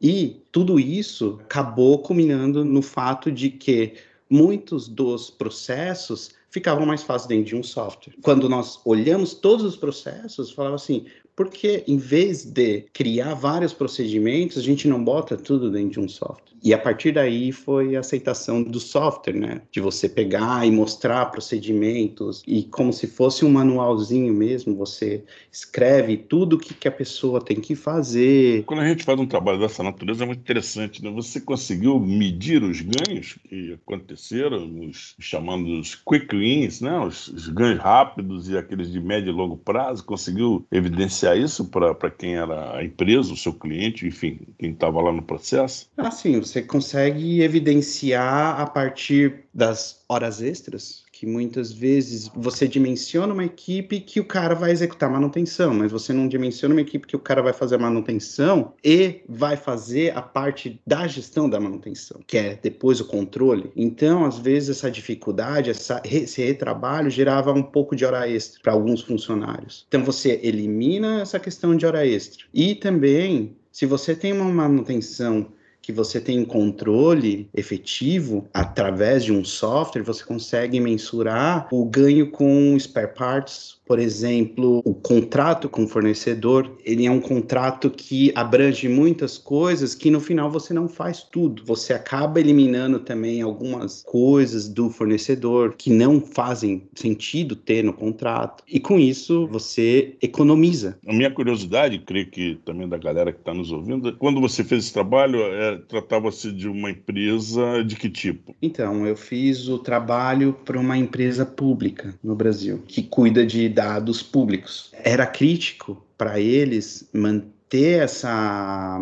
e 0.00 0.42
tudo 0.52 0.78
isso 0.78 1.38
acabou 1.44 1.98
culminando 1.98 2.64
no 2.64 2.82
fato 2.82 3.30
de 3.30 3.50
que 3.50 3.94
muitos 4.30 4.88
dos 4.88 5.30
processos 5.30 6.30
ficavam 6.50 6.86
mais 6.86 7.02
fáceis 7.02 7.28
dentro 7.28 7.44
de 7.44 7.56
um 7.56 7.62
software. 7.62 8.14
Quando 8.22 8.48
nós 8.48 8.80
olhamos 8.84 9.34
todos 9.34 9.64
os 9.64 9.76
processos, 9.76 10.50
falava 10.50 10.76
assim, 10.76 11.06
porque 11.38 11.84
em 11.86 11.96
vez 11.96 12.44
de 12.44 12.86
criar 12.92 13.32
vários 13.34 13.72
procedimentos, 13.72 14.58
a 14.58 14.60
gente 14.60 14.88
não 14.88 15.04
bota 15.04 15.36
tudo 15.36 15.70
dentro 15.70 15.90
de 15.90 16.00
um 16.00 16.08
software. 16.08 16.48
E 16.64 16.74
a 16.74 16.78
partir 16.78 17.12
daí 17.12 17.52
foi 17.52 17.94
a 17.94 18.00
aceitação 18.00 18.60
do 18.60 18.80
software, 18.80 19.34
né? 19.34 19.62
De 19.70 19.80
você 19.80 20.08
pegar 20.08 20.66
e 20.66 20.70
mostrar 20.72 21.26
procedimentos 21.26 22.42
e 22.44 22.64
como 22.64 22.92
se 22.92 23.06
fosse 23.06 23.44
um 23.44 23.50
manualzinho 23.50 24.34
mesmo, 24.34 24.74
você 24.74 25.22
escreve 25.52 26.16
tudo 26.16 26.56
o 26.56 26.58
que, 26.58 26.74
que 26.74 26.88
a 26.88 26.90
pessoa 26.92 27.40
tem 27.40 27.60
que 27.60 27.76
fazer. 27.76 28.64
Quando 28.64 28.80
a 28.80 28.88
gente 28.88 29.04
faz 29.04 29.20
um 29.20 29.26
trabalho 29.26 29.60
dessa 29.60 29.84
natureza 29.84 30.24
é 30.24 30.26
muito 30.26 30.40
interessante, 30.40 31.04
né? 31.04 31.10
Você 31.12 31.40
conseguiu 31.40 32.00
medir 32.00 32.64
os 32.64 32.80
ganhos 32.80 33.38
que 33.48 33.74
aconteceram, 33.74 34.80
os 34.80 35.14
chamados 35.20 35.94
quick 35.94 36.34
wins, 36.34 36.80
né? 36.80 36.98
Os, 36.98 37.28
os 37.28 37.46
ganhos 37.48 37.78
rápidos 37.78 38.48
e 38.48 38.58
aqueles 38.58 38.90
de 38.90 38.98
médio 38.98 39.30
e 39.30 39.32
longo 39.32 39.56
prazo, 39.56 40.04
conseguiu 40.04 40.66
evidenciar 40.72 41.27
isso 41.36 41.64
para 41.66 42.10
quem 42.10 42.36
era 42.36 42.76
a 42.76 42.84
empresa, 42.84 43.32
o 43.32 43.36
seu 43.36 43.52
cliente, 43.52 44.06
enfim, 44.06 44.40
quem 44.58 44.70
estava 44.70 45.00
lá 45.00 45.12
no 45.12 45.22
processo? 45.22 45.88
Ah, 45.96 46.10
sim, 46.10 46.38
você 46.40 46.62
consegue 46.62 47.42
evidenciar 47.42 48.60
a 48.60 48.66
partir 48.66 49.44
das 49.52 50.04
horas 50.08 50.42
extras 50.42 51.04
que 51.18 51.26
muitas 51.26 51.72
vezes 51.72 52.30
você 52.32 52.68
dimensiona 52.68 53.34
uma 53.34 53.44
equipe 53.44 53.98
que 53.98 54.20
o 54.20 54.24
cara 54.24 54.54
vai 54.54 54.70
executar 54.70 55.10
manutenção, 55.10 55.74
mas 55.74 55.90
você 55.90 56.12
não 56.12 56.28
dimensiona 56.28 56.72
uma 56.72 56.80
equipe 56.80 57.08
que 57.08 57.16
o 57.16 57.18
cara 57.18 57.42
vai 57.42 57.52
fazer 57.52 57.74
a 57.74 57.78
manutenção 57.78 58.72
e 58.84 59.22
vai 59.28 59.56
fazer 59.56 60.16
a 60.16 60.22
parte 60.22 60.80
da 60.86 61.08
gestão 61.08 61.50
da 61.50 61.58
manutenção, 61.58 62.20
que 62.24 62.38
é 62.38 62.56
depois 62.62 63.00
o 63.00 63.04
controle. 63.04 63.72
Então, 63.74 64.24
às 64.24 64.38
vezes, 64.38 64.76
essa 64.76 64.88
dificuldade, 64.88 65.70
essa, 65.70 66.00
esse 66.04 66.40
retrabalho 66.40 67.10
gerava 67.10 67.52
um 67.52 67.64
pouco 67.64 67.96
de 67.96 68.04
hora 68.04 68.30
extra 68.30 68.60
para 68.62 68.72
alguns 68.72 69.02
funcionários. 69.02 69.86
Então, 69.88 70.04
você 70.04 70.38
elimina 70.40 71.22
essa 71.22 71.40
questão 71.40 71.76
de 71.76 71.84
hora 71.84 72.06
extra. 72.06 72.44
E 72.54 72.76
também, 72.76 73.56
se 73.72 73.86
você 73.86 74.14
tem 74.14 74.32
uma 74.32 74.44
manutenção 74.44 75.48
que 75.88 75.92
você 75.94 76.20
tem 76.20 76.44
controle 76.44 77.48
efetivo 77.54 78.46
através 78.52 79.24
de 79.24 79.32
um 79.32 79.42
software, 79.42 80.02
você 80.02 80.22
consegue 80.22 80.78
mensurar 80.78 81.66
o 81.72 81.82
ganho 81.86 82.30
com 82.30 82.76
spare 82.78 83.14
parts, 83.14 83.77
por 83.88 83.98
exemplo, 83.98 84.82
o 84.84 84.92
contrato 84.92 85.66
com 85.66 85.84
o 85.84 85.88
fornecedor, 85.88 86.76
ele 86.84 87.06
é 87.06 87.10
um 87.10 87.20
contrato 87.20 87.88
que 87.88 88.30
abrange 88.34 88.86
muitas 88.86 89.38
coisas 89.38 89.94
que 89.94 90.10
no 90.10 90.20
final 90.20 90.50
você 90.50 90.74
não 90.74 90.86
faz 90.86 91.22
tudo. 91.22 91.64
Você 91.64 91.94
acaba 91.94 92.38
eliminando 92.38 93.00
também 93.00 93.40
algumas 93.40 94.02
coisas 94.02 94.68
do 94.68 94.90
fornecedor 94.90 95.74
que 95.76 95.88
não 95.88 96.20
fazem 96.20 96.86
sentido 96.94 97.56
ter 97.56 97.82
no 97.82 97.94
contrato. 97.94 98.62
E 98.68 98.78
com 98.78 98.98
isso 98.98 99.48
você 99.50 100.16
economiza. 100.20 100.98
A 101.06 101.12
minha 101.14 101.30
curiosidade, 101.30 101.98
creio 102.00 102.30
que 102.30 102.58
também 102.66 102.86
da 102.86 102.98
galera 102.98 103.32
que 103.32 103.38
está 103.38 103.54
nos 103.54 103.72
ouvindo, 103.72 104.14
quando 104.18 104.38
você 104.38 104.62
fez 104.62 104.84
esse 104.84 104.92
trabalho, 104.92 105.40
é, 105.40 105.78
tratava-se 105.88 106.52
de 106.52 106.68
uma 106.68 106.90
empresa 106.90 107.82
de 107.82 107.96
que 107.96 108.10
tipo? 108.10 108.54
Então, 108.60 109.06
eu 109.06 109.16
fiz 109.16 109.66
o 109.66 109.78
trabalho 109.78 110.52
para 110.64 110.78
uma 110.78 110.98
empresa 110.98 111.46
pública 111.46 112.14
no 112.22 112.34
Brasil, 112.34 112.82
que 112.86 113.02
cuida 113.02 113.46
de 113.46 113.68
dados 113.78 114.24
públicos. 114.24 114.90
Era 115.04 115.24
crítico 115.24 116.04
para 116.16 116.40
eles 116.40 117.08
manter 117.12 118.02
essa 118.02 118.98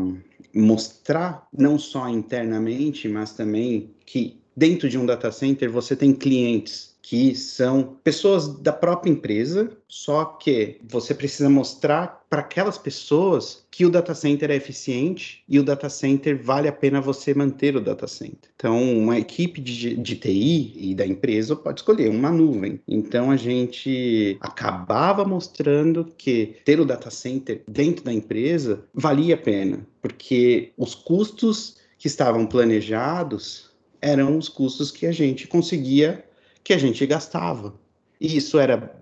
mostrar 0.54 1.48
não 1.50 1.78
só 1.78 2.10
internamente, 2.10 3.08
mas 3.08 3.32
também 3.32 3.90
que 4.04 4.38
dentro 4.54 4.86
de 4.86 4.98
um 4.98 5.06
data 5.06 5.32
center 5.32 5.70
você 5.70 5.96
tem 5.96 6.12
clientes 6.12 6.94
que 7.08 7.36
são 7.36 7.96
pessoas 8.02 8.48
da 8.58 8.72
própria 8.72 9.12
empresa, 9.12 9.70
só 9.86 10.24
que 10.24 10.80
você 10.82 11.14
precisa 11.14 11.48
mostrar 11.48 12.26
para 12.28 12.40
aquelas 12.40 12.76
pessoas 12.76 13.64
que 13.70 13.86
o 13.86 13.90
data 13.90 14.12
center 14.12 14.50
é 14.50 14.56
eficiente 14.56 15.44
e 15.48 15.60
o 15.60 15.62
data 15.62 15.88
center 15.88 16.42
vale 16.42 16.66
a 16.66 16.72
pena 16.72 17.00
você 17.00 17.32
manter 17.32 17.76
o 17.76 17.80
data 17.80 18.08
center. 18.08 18.50
Então, 18.56 18.82
uma 18.98 19.16
equipe 19.20 19.60
de, 19.60 19.94
de 19.94 20.16
TI 20.16 20.72
e 20.76 20.96
da 20.96 21.06
empresa 21.06 21.54
pode 21.54 21.78
escolher 21.78 22.10
uma 22.10 22.32
nuvem. 22.32 22.80
Então, 22.88 23.30
a 23.30 23.36
gente 23.36 24.36
acabava 24.40 25.24
mostrando 25.24 26.08
que 26.18 26.56
ter 26.64 26.80
o 26.80 26.84
data 26.84 27.08
center 27.08 27.62
dentro 27.68 28.04
da 28.04 28.12
empresa 28.12 28.82
valia 28.92 29.36
a 29.36 29.38
pena, 29.38 29.86
porque 30.02 30.72
os 30.76 30.96
custos 30.96 31.76
que 31.96 32.08
estavam 32.08 32.46
planejados 32.46 33.70
eram 34.02 34.36
os 34.36 34.48
custos 34.48 34.90
que 34.90 35.06
a 35.06 35.12
gente 35.12 35.46
conseguia 35.46 36.25
que 36.66 36.72
a 36.72 36.78
gente 36.78 37.06
gastava. 37.06 37.78
E 38.20 38.36
isso 38.36 38.58
era 38.58 38.92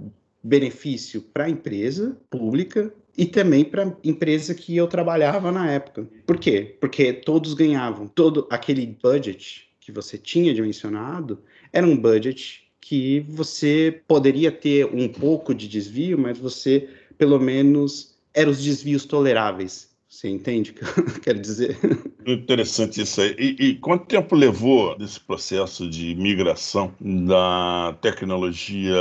benefício 0.42 1.22
para 1.22 1.44
a 1.44 1.48
empresa 1.48 2.14
pública 2.28 2.92
e 3.16 3.24
também 3.24 3.64
para 3.64 3.88
a 3.88 3.92
empresa 4.04 4.54
que 4.54 4.76
eu 4.76 4.86
trabalhava 4.86 5.50
na 5.50 5.72
época. 5.72 6.06
Por 6.26 6.38
quê? 6.38 6.76
Porque 6.78 7.10
todos 7.10 7.54
ganhavam. 7.54 8.06
Todo 8.06 8.46
aquele 8.50 8.86
budget 9.02 9.66
que 9.80 9.90
você 9.90 10.18
tinha 10.18 10.52
dimensionado 10.52 11.38
era 11.72 11.86
um 11.86 11.96
budget 11.96 12.70
que 12.82 13.20
você 13.20 14.02
poderia 14.06 14.52
ter 14.52 14.84
um 14.84 15.08
pouco 15.08 15.54
de 15.54 15.66
desvio, 15.66 16.18
mas 16.18 16.36
você 16.36 16.86
pelo 17.16 17.40
menos 17.40 18.14
eram 18.34 18.50
os 18.50 18.62
desvios 18.62 19.06
toleráveis. 19.06 19.88
Você 20.14 20.28
entende 20.28 20.70
o 20.70 20.74
que 20.74 20.84
eu 20.84 21.04
quero 21.20 21.40
dizer? 21.40 21.76
Interessante 22.24 23.00
isso 23.00 23.20
aí. 23.20 23.34
E, 23.36 23.56
e, 23.58 23.74
quanto 23.74 24.06
tempo 24.06 24.36
levou 24.36 24.96
desse 24.96 25.18
processo 25.18 25.90
de 25.90 26.14
migração 26.14 26.94
da 27.00 27.96
tecnologia 28.00 28.94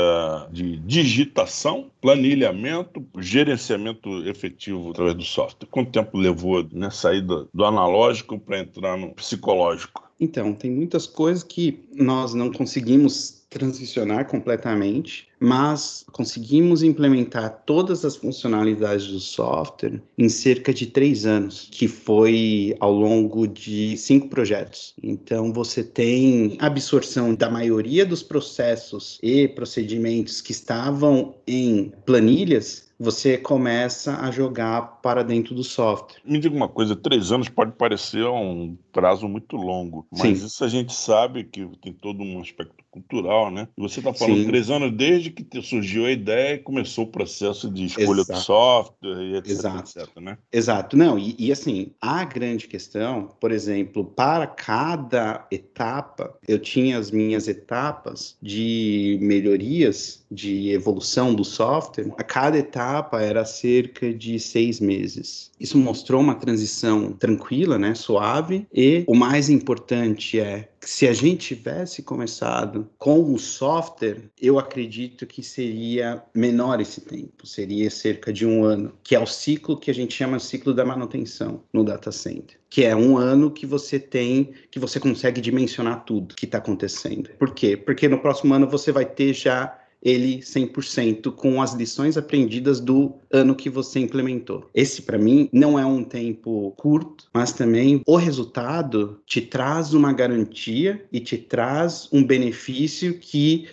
de 0.52 0.78
digitação, 0.78 1.92
planilhamento, 2.02 3.06
gerenciamento 3.20 4.28
efetivo 4.28 4.90
através 4.90 5.16
do 5.16 5.24
software? 5.24 5.68
Quanto 5.70 5.92
tempo 5.92 6.18
levou 6.18 6.68
né, 6.74 6.90
sair 6.90 7.22
do, 7.22 7.48
do 7.54 7.64
analógico 7.64 8.40
para 8.40 8.60
entrar 8.60 8.98
no 8.98 9.14
psicológico? 9.14 10.10
Então, 10.20 10.52
tem 10.52 10.72
muitas 10.72 11.06
coisas 11.06 11.44
que 11.44 11.86
nós 11.94 12.34
não 12.34 12.52
conseguimos 12.52 13.43
transicionar 13.54 14.26
completamente, 14.26 15.28
mas 15.40 16.04
conseguimos 16.12 16.82
implementar 16.82 17.62
todas 17.66 18.04
as 18.04 18.16
funcionalidades 18.16 19.08
do 19.08 19.20
software 19.20 20.02
em 20.18 20.28
cerca 20.28 20.74
de 20.74 20.88
três 20.88 21.26
anos, 21.26 21.68
que 21.72 21.88
foi 21.88 22.76
ao 22.80 22.92
longo 22.92 23.48
de 23.48 23.96
cinco 23.96 24.28
projetos. 24.28 24.96
Então, 25.04 25.54
você 25.54 25.84
tem 25.84 26.58
absorção 26.60 27.36
da 27.36 27.50
maioria 27.50 28.06
dos 28.06 28.24
processos 28.24 29.20
e 29.22 29.48
procedimentos 29.48 30.42
que 30.42 30.52
estavam 30.52 31.36
em 31.46 31.94
planilhas 32.06 32.92
você 33.00 33.38
começa 33.38 34.18
a 34.22 34.32
jogar 34.32 35.02
para 35.02 35.24
dentro 35.24 35.54
do 35.54 35.64
software. 35.64 36.22
Me 36.24 36.40
diga 36.40 36.56
uma 36.56 36.70
coisa, 36.70 36.96
três 36.96 37.32
anos 37.32 37.50
pode 37.50 37.74
parecer 37.74 38.26
um 38.26 38.78
prazo 38.94 39.28
muito 39.28 39.58
longo, 39.58 40.08
mas 40.12 40.40
Sim. 40.40 40.46
isso 40.46 40.64
a 40.64 40.68
gente 40.70 40.94
sabe 40.94 41.44
que 41.44 41.68
tem 41.82 41.92
todo 41.92 42.24
um 42.24 42.40
aspecto 42.40 42.83
cultural, 42.94 43.50
né? 43.50 43.68
Você 43.76 44.00
está 44.00 44.14
falando 44.14 44.38
Sim. 44.38 44.48
três 44.48 44.70
anos 44.70 44.92
desde 44.96 45.32
que 45.32 45.62
surgiu 45.62 46.06
a 46.06 46.12
ideia 46.12 46.54
e 46.54 46.60
começou 46.60 47.06
o 47.06 47.12
processo 47.12 47.70
de 47.70 47.86
escolha 47.86 48.22
Exato. 48.22 48.40
do 48.40 48.46
software 48.46 49.24
e 49.24 49.36
etc, 49.36 49.52
Exato. 49.52 50.00
etc 50.00 50.22
né? 50.22 50.38
Exato. 50.52 50.96
Não, 50.96 51.18
e, 51.18 51.36
e, 51.40 51.52
assim, 51.52 51.92
a 52.00 52.24
grande 52.24 52.68
questão, 52.68 53.30
por 53.40 53.52
exemplo, 53.52 54.06
para 54.06 54.46
cada 54.46 55.48
etapa, 55.50 56.38
eu 56.48 56.60
tinha 56.60 57.00
as 57.00 57.10
minhas 57.10 57.48
etapas 57.48 58.38
de 58.42 59.18
melhorias, 59.22 60.24
de 60.30 60.70
evolução 60.70 61.34
do 61.34 61.44
software. 61.44 62.14
A 62.18 62.24
cada 62.24 62.58
etapa 62.58 63.22
era 63.22 63.44
cerca 63.44 64.14
de 64.14 64.40
seis 64.40 64.80
meses. 64.80 65.52
Isso 65.64 65.78
mostrou 65.78 66.20
uma 66.20 66.36
transição 66.36 67.14
tranquila, 67.14 67.80
né, 67.80 67.96
suave, 67.96 68.68
e 68.74 69.06
o 69.08 69.16
mais 69.16 69.50
importante 69.50 70.38
é 70.38 70.70
se 70.82 71.08
a 71.08 71.14
gente 71.14 71.56
tivesse 71.56 72.04
começado 72.04 72.90
com 72.98 73.34
o 73.34 73.40
software, 73.40 74.30
eu 74.42 74.60
acredito 74.60 75.26
que 75.26 75.42
seria 75.42 76.22
menor 76.36 76.82
esse 76.82 77.00
tempo, 77.00 77.48
seria 77.48 77.90
cerca 77.90 78.34
de 78.34 78.46
um 78.46 78.66
ano, 78.66 78.92
que 79.02 79.16
é 79.16 79.20
o 79.20 79.26
ciclo 79.26 79.80
que 79.80 79.90
a 79.90 79.94
gente 79.94 80.14
chama 80.14 80.36
de 80.36 80.44
ciclo 80.44 80.74
da 80.74 80.84
manutenção 80.84 81.62
no 81.72 81.86
data 81.86 82.12
center 82.12 82.58
que 82.74 82.84
é 82.84 82.96
um 82.96 83.20
ano 83.20 83.52
que 83.52 83.68
você 83.68 84.00
tem, 84.00 84.52
que 84.72 84.80
você 84.80 85.00
consegue 85.00 85.40
dimensionar 85.40 86.04
tudo 86.06 86.34
que 86.34 86.46
está 86.46 86.58
acontecendo. 86.58 87.30
Por 87.38 87.54
quê? 87.54 87.78
Porque 87.78 88.10
no 88.10 88.18
próximo 88.18 88.52
ano 88.52 88.68
você 88.68 88.92
vai 88.92 89.06
ter 89.06 89.32
já 89.32 89.78
ele 90.04 90.40
100% 90.40 91.32
com 91.32 91.62
as 91.62 91.74
lições 91.74 92.18
aprendidas 92.18 92.80
do 92.80 93.16
ano 93.32 93.56
que 93.56 93.70
você 93.70 94.00
implementou. 94.00 94.70
Esse, 94.76 95.02
para 95.02 95.18
mim, 95.18 95.50
não 95.52 95.80
é 95.80 95.86
um 95.86 96.04
tempo 96.04 96.72
curto, 96.78 97.30
mas 97.34 97.54
também 97.54 98.02
o 98.06 98.18
resultado 98.18 99.22
te 99.26 99.40
traz 99.40 99.94
uma 99.94 100.12
garantia 100.12 101.04
e 101.12 101.20
te 101.20 101.38
traz 101.38 102.10
um 102.12 102.24
benefício 102.24 103.18
que 103.18 103.68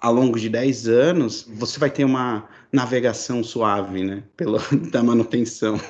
ao 0.00 0.12
longo 0.12 0.38
de 0.38 0.48
10 0.48 0.88
anos, 0.88 1.48
você 1.54 1.80
vai 1.80 1.90
ter 1.90 2.04
uma 2.04 2.48
navegação 2.70 3.42
suave, 3.42 4.04
né? 4.04 4.22
Pela, 4.36 4.60
da 4.92 5.02
manutenção. 5.02 5.80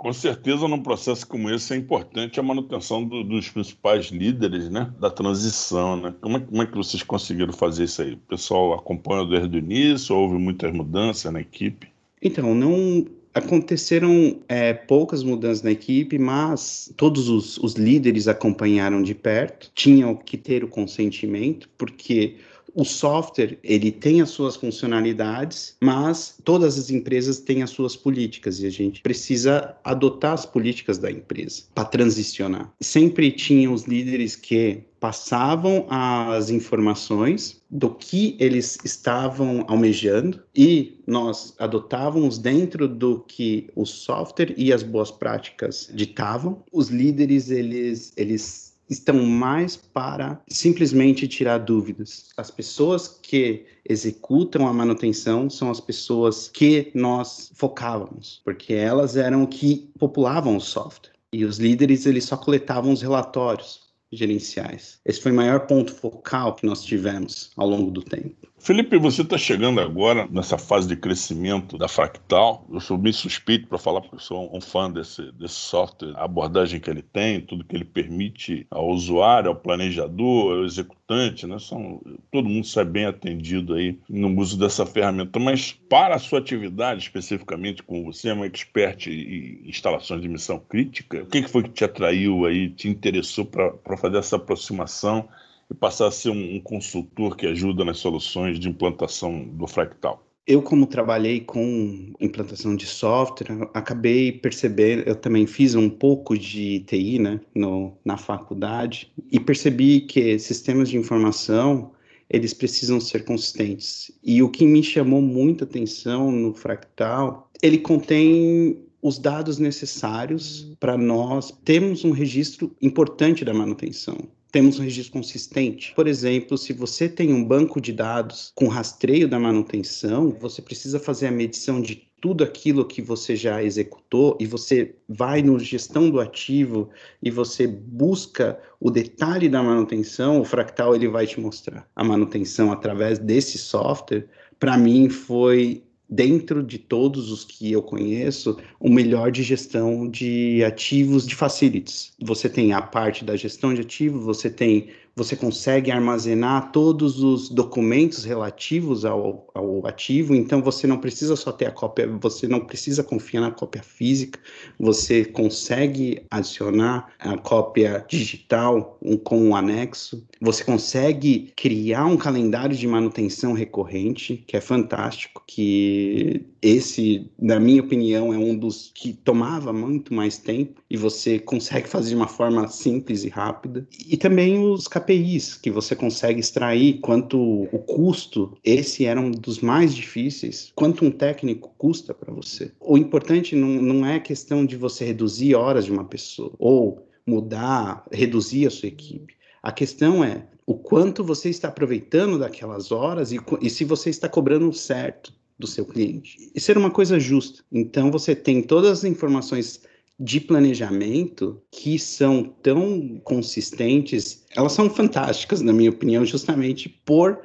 Com 0.00 0.14
certeza, 0.14 0.66
num 0.66 0.82
processo 0.82 1.26
como 1.26 1.50
esse, 1.50 1.74
é 1.74 1.76
importante 1.76 2.40
a 2.40 2.42
manutenção 2.42 3.04
do, 3.04 3.22
dos 3.22 3.50
principais 3.50 4.06
líderes 4.06 4.70
né, 4.70 4.90
da 4.98 5.10
transição. 5.10 5.94
Né? 5.94 6.14
Como, 6.22 6.38
é, 6.38 6.40
como 6.40 6.62
é 6.62 6.66
que 6.66 6.74
vocês 6.74 7.02
conseguiram 7.02 7.52
fazer 7.52 7.84
isso 7.84 8.00
aí? 8.00 8.14
O 8.14 8.16
pessoal 8.16 8.72
acompanha 8.72 9.26
desde 9.26 9.54
o 9.54 9.58
início? 9.58 10.16
Houve 10.16 10.38
muitas 10.38 10.72
mudanças 10.72 11.30
na 11.30 11.38
equipe? 11.38 11.88
Então, 12.22 12.54
não 12.54 13.04
aconteceram 13.34 14.38
é, 14.48 14.72
poucas 14.72 15.22
mudanças 15.22 15.62
na 15.62 15.70
equipe, 15.70 16.18
mas 16.18 16.90
todos 16.96 17.28
os, 17.28 17.58
os 17.58 17.74
líderes 17.74 18.26
acompanharam 18.26 19.02
de 19.02 19.14
perto, 19.14 19.70
tinham 19.74 20.16
que 20.16 20.38
ter 20.38 20.64
o 20.64 20.68
consentimento, 20.68 21.68
porque 21.76 22.36
o 22.74 22.84
software, 22.84 23.58
ele 23.62 23.90
tem 23.90 24.20
as 24.20 24.30
suas 24.30 24.56
funcionalidades, 24.56 25.76
mas 25.80 26.36
todas 26.44 26.78
as 26.78 26.90
empresas 26.90 27.38
têm 27.38 27.62
as 27.62 27.70
suas 27.70 27.96
políticas 27.96 28.60
e 28.60 28.66
a 28.66 28.70
gente 28.70 29.00
precisa 29.02 29.76
adotar 29.84 30.32
as 30.32 30.46
políticas 30.46 30.98
da 30.98 31.10
empresa 31.10 31.64
para 31.74 31.84
transicionar. 31.84 32.72
Sempre 32.80 33.30
tinha 33.32 33.70
os 33.70 33.84
líderes 33.84 34.36
que 34.36 34.84
passavam 35.00 35.86
as 35.88 36.50
informações 36.50 37.62
do 37.70 37.88
que 37.90 38.36
eles 38.38 38.76
estavam 38.84 39.64
almejando 39.66 40.42
e 40.54 41.00
nós 41.06 41.54
adotávamos 41.58 42.36
dentro 42.36 42.86
do 42.86 43.20
que 43.20 43.70
o 43.74 43.86
software 43.86 44.54
e 44.58 44.72
as 44.72 44.82
boas 44.82 45.10
práticas 45.10 45.90
ditavam. 45.94 46.62
Os 46.70 46.88
líderes 46.88 47.50
eles 47.50 48.12
eles 48.16 48.69
estão 48.90 49.24
mais 49.24 49.76
para 49.76 50.42
simplesmente 50.48 51.28
tirar 51.28 51.58
dúvidas. 51.58 52.28
As 52.36 52.50
pessoas 52.50 53.08
que 53.08 53.64
executam 53.88 54.66
a 54.66 54.72
manutenção 54.72 55.48
são 55.48 55.70
as 55.70 55.80
pessoas 55.80 56.48
que 56.48 56.90
nós 56.94 57.52
focávamos, 57.54 58.42
porque 58.44 58.74
elas 58.74 59.16
eram 59.16 59.46
que 59.46 59.88
populavam 59.98 60.56
o 60.56 60.60
software. 60.60 61.12
E 61.32 61.44
os 61.44 61.58
líderes 61.58 62.06
eles 62.06 62.24
só 62.24 62.36
coletavam 62.36 62.92
os 62.92 63.00
relatórios 63.00 63.88
gerenciais. 64.12 64.98
Esse 65.04 65.20
foi 65.20 65.30
o 65.30 65.36
maior 65.36 65.66
ponto 65.66 65.94
focal 65.94 66.56
que 66.56 66.66
nós 66.66 66.82
tivemos 66.82 67.52
ao 67.56 67.68
longo 67.68 67.92
do 67.92 68.02
tempo. 68.02 68.49
Felipe, 68.62 68.98
você 68.98 69.22
está 69.22 69.38
chegando 69.38 69.80
agora 69.80 70.28
nessa 70.30 70.58
fase 70.58 70.86
de 70.86 70.94
crescimento 70.94 71.78
da 71.78 71.88
Fractal. 71.88 72.66
Eu 72.70 72.78
sou 72.78 72.98
bem 72.98 73.10
suspeito 73.10 73.66
para 73.66 73.78
falar, 73.78 74.02
porque 74.02 74.16
eu 74.16 74.20
sou 74.20 74.54
um 74.54 74.60
fã 74.60 74.90
desse, 74.90 75.32
desse 75.32 75.54
software, 75.54 76.12
a 76.14 76.24
abordagem 76.24 76.78
que 76.78 76.90
ele 76.90 77.00
tem, 77.00 77.40
tudo 77.40 77.64
que 77.64 77.74
ele 77.74 77.86
permite 77.86 78.66
ao 78.70 78.90
usuário, 78.90 79.48
ao 79.48 79.56
planejador, 79.56 80.58
ao 80.58 80.64
executante, 80.66 81.46
né? 81.46 81.58
São, 81.58 82.02
todo 82.30 82.50
mundo 82.50 82.66
sai 82.66 82.84
bem 82.84 83.06
atendido 83.06 83.72
aí 83.72 83.98
no 84.06 84.38
uso 84.38 84.58
dessa 84.58 84.84
ferramenta. 84.84 85.38
Mas 85.38 85.72
para 85.72 86.16
a 86.16 86.18
sua 86.18 86.38
atividade, 86.38 87.00
especificamente, 87.00 87.82
como 87.82 88.12
você 88.12 88.28
é 88.28 88.34
um 88.34 88.44
expert 88.44 89.06
em 89.06 89.62
instalações 89.70 90.20
de 90.20 90.28
missão 90.28 90.58
crítica, 90.58 91.22
o 91.22 91.26
que 91.26 91.48
foi 91.48 91.62
que 91.62 91.70
te 91.70 91.84
atraiu 91.84 92.44
aí, 92.44 92.68
te 92.68 92.90
interessou 92.90 93.46
para 93.46 93.96
fazer 93.96 94.18
essa 94.18 94.36
aproximação 94.36 95.26
e 95.70 95.74
passar 95.74 96.08
a 96.08 96.10
ser 96.10 96.30
um, 96.30 96.56
um 96.56 96.60
consultor 96.60 97.36
que 97.36 97.46
ajuda 97.46 97.84
nas 97.84 97.98
soluções 97.98 98.58
de 98.58 98.68
implantação 98.68 99.44
do 99.44 99.66
Fractal? 99.66 100.26
Eu, 100.46 100.60
como 100.60 100.86
trabalhei 100.86 101.40
com 101.40 102.12
implantação 102.18 102.74
de 102.74 102.84
software, 102.84 103.68
acabei 103.72 104.32
percebendo, 104.32 105.02
eu 105.06 105.14
também 105.14 105.46
fiz 105.46 105.76
um 105.76 105.88
pouco 105.88 106.36
de 106.36 106.80
TI 106.80 107.20
né, 107.20 107.40
no, 107.54 107.96
na 108.04 108.16
faculdade 108.16 109.12
e 109.30 109.38
percebi 109.38 110.00
que 110.00 110.38
sistemas 110.38 110.88
de 110.88 110.96
informação 110.96 111.92
eles 112.28 112.54
precisam 112.54 113.00
ser 113.00 113.24
consistentes. 113.24 114.10
E 114.24 114.42
o 114.42 114.48
que 114.48 114.64
me 114.64 114.82
chamou 114.82 115.20
muita 115.20 115.64
atenção 115.64 116.32
no 116.32 116.54
Fractal, 116.54 117.50
ele 117.62 117.78
contém 117.78 118.84
os 119.02 119.18
dados 119.18 119.58
necessários 119.58 120.72
para 120.80 120.96
nós 120.96 121.52
termos 121.64 122.04
um 122.04 122.10
registro 122.10 122.74
importante 122.80 123.44
da 123.44 123.54
manutenção 123.54 124.16
temos 124.50 124.78
um 124.78 124.82
registro 124.82 125.12
consistente. 125.12 125.92
Por 125.94 126.06
exemplo, 126.06 126.58
se 126.58 126.72
você 126.72 127.08
tem 127.08 127.32
um 127.32 127.44
banco 127.44 127.80
de 127.80 127.92
dados 127.92 128.52
com 128.54 128.68
rastreio 128.68 129.28
da 129.28 129.38
manutenção, 129.38 130.30
você 130.30 130.60
precisa 130.60 130.98
fazer 130.98 131.28
a 131.28 131.32
medição 131.32 131.80
de 131.80 132.10
tudo 132.20 132.44
aquilo 132.44 132.84
que 132.84 133.00
você 133.00 133.34
já 133.34 133.62
executou 133.62 134.36
e 134.38 134.46
você 134.46 134.94
vai 135.08 135.42
no 135.42 135.58
gestão 135.58 136.10
do 136.10 136.20
ativo 136.20 136.90
e 137.22 137.30
você 137.30 137.66
busca 137.66 138.60
o 138.78 138.90
detalhe 138.90 139.48
da 139.48 139.62
manutenção, 139.62 140.40
o 140.40 140.44
Fractal 140.44 140.94
ele 140.94 141.08
vai 141.08 141.26
te 141.26 141.40
mostrar 141.40 141.88
a 141.96 142.04
manutenção 142.04 142.70
através 142.70 143.18
desse 143.18 143.56
software. 143.56 144.26
Para 144.58 144.76
mim 144.76 145.08
foi 145.08 145.82
dentro 146.10 146.62
de 146.62 146.78
todos 146.78 147.30
os 147.30 147.44
que 147.44 147.70
eu 147.70 147.82
conheço, 147.82 148.58
o 148.80 148.90
melhor 148.90 149.30
de 149.30 149.42
gestão 149.42 150.08
de 150.08 150.64
ativos 150.64 151.26
de 151.26 151.36
facilities. 151.36 152.12
Você 152.20 152.48
tem 152.48 152.72
a 152.72 152.82
parte 152.82 153.24
da 153.24 153.36
gestão 153.36 153.72
de 153.72 153.82
ativos, 153.82 154.24
você 154.24 154.50
tem 154.50 154.88
você 155.14 155.36
consegue 155.36 155.90
armazenar 155.90 156.72
todos 156.72 157.22
os 157.22 157.48
documentos 157.48 158.24
relativos 158.24 159.04
ao, 159.04 159.50
ao, 159.54 159.86
ativo, 159.86 160.34
então 160.34 160.62
você 160.62 160.86
não 160.86 160.98
precisa 160.98 161.36
só 161.36 161.52
ter 161.52 161.66
a 161.66 161.70
cópia, 161.70 162.06
você 162.06 162.46
não 162.46 162.60
precisa 162.60 163.02
confiar 163.02 163.40
na 163.40 163.50
cópia 163.50 163.82
física, 163.82 164.38
você 164.78 165.24
consegue 165.24 166.22
adicionar 166.30 167.12
a 167.18 167.36
cópia 167.36 168.04
digital 168.08 168.98
com 169.24 169.38
um 169.42 169.56
anexo, 169.56 170.26
você 170.40 170.64
consegue 170.64 171.52
criar 171.56 172.06
um 172.06 172.16
calendário 172.16 172.76
de 172.76 172.86
manutenção 172.86 173.52
recorrente, 173.52 174.44
que 174.46 174.56
é 174.56 174.60
fantástico, 174.60 175.42
que 175.46 176.49
esse, 176.62 177.30
na 177.38 177.58
minha 177.58 177.80
opinião, 177.80 178.32
é 178.34 178.38
um 178.38 178.56
dos 178.56 178.90
que 178.94 179.12
tomava 179.12 179.72
muito 179.72 180.12
mais 180.12 180.38
tempo 180.38 180.82
e 180.90 180.96
você 180.96 181.38
consegue 181.38 181.88
fazer 181.88 182.10
de 182.10 182.16
uma 182.16 182.28
forma 182.28 182.68
simples 182.68 183.24
e 183.24 183.28
rápida. 183.28 183.86
E 184.06 184.16
também 184.16 184.58
os 184.58 184.86
KPIs 184.86 185.56
que 185.56 185.70
você 185.70 185.96
consegue 185.96 186.40
extrair 186.40 187.00
quanto 187.00 187.38
o 187.38 187.78
custo, 187.78 188.56
esse 188.64 189.04
era 189.06 189.20
um 189.20 189.30
dos 189.30 189.60
mais 189.60 189.94
difíceis, 189.94 190.72
quanto 190.74 191.04
um 191.04 191.10
técnico 191.10 191.72
custa 191.78 192.12
para 192.12 192.32
você. 192.32 192.72
O 192.80 192.98
importante 192.98 193.54
não, 193.56 193.68
não 193.68 194.06
é 194.06 194.20
questão 194.20 194.66
de 194.66 194.76
você 194.76 195.04
reduzir 195.04 195.54
horas 195.54 195.84
de 195.84 195.92
uma 195.92 196.04
pessoa 196.04 196.52
ou 196.58 197.06
mudar, 197.26 198.04
reduzir 198.10 198.66
a 198.66 198.70
sua 198.70 198.88
equipe. 198.88 199.34
A 199.62 199.70
questão 199.70 200.24
é 200.24 200.46
o 200.66 200.74
quanto 200.74 201.22
você 201.22 201.50
está 201.50 201.68
aproveitando 201.68 202.38
daquelas 202.38 202.92
horas 202.92 203.32
e, 203.32 203.38
e 203.60 203.68
se 203.68 203.84
você 203.84 204.10
está 204.10 204.28
cobrando 204.28 204.72
certo 204.72 205.32
do 205.60 205.66
seu 205.66 205.84
cliente. 205.84 206.50
Isso 206.54 206.70
era 206.70 206.80
uma 206.80 206.90
coisa 206.90 207.20
justa. 207.20 207.62
Então 207.70 208.10
você 208.10 208.34
tem 208.34 208.62
todas 208.62 208.90
as 208.90 209.04
informações 209.04 209.82
de 210.18 210.40
planejamento 210.40 211.62
que 211.70 211.98
são 211.98 212.42
tão 212.62 213.20
consistentes, 213.22 214.44
elas 214.54 214.72
são 214.72 214.90
fantásticas, 214.90 215.62
na 215.62 215.72
minha 215.72 215.90
opinião, 215.90 216.24
justamente 216.26 216.88
por 216.88 217.40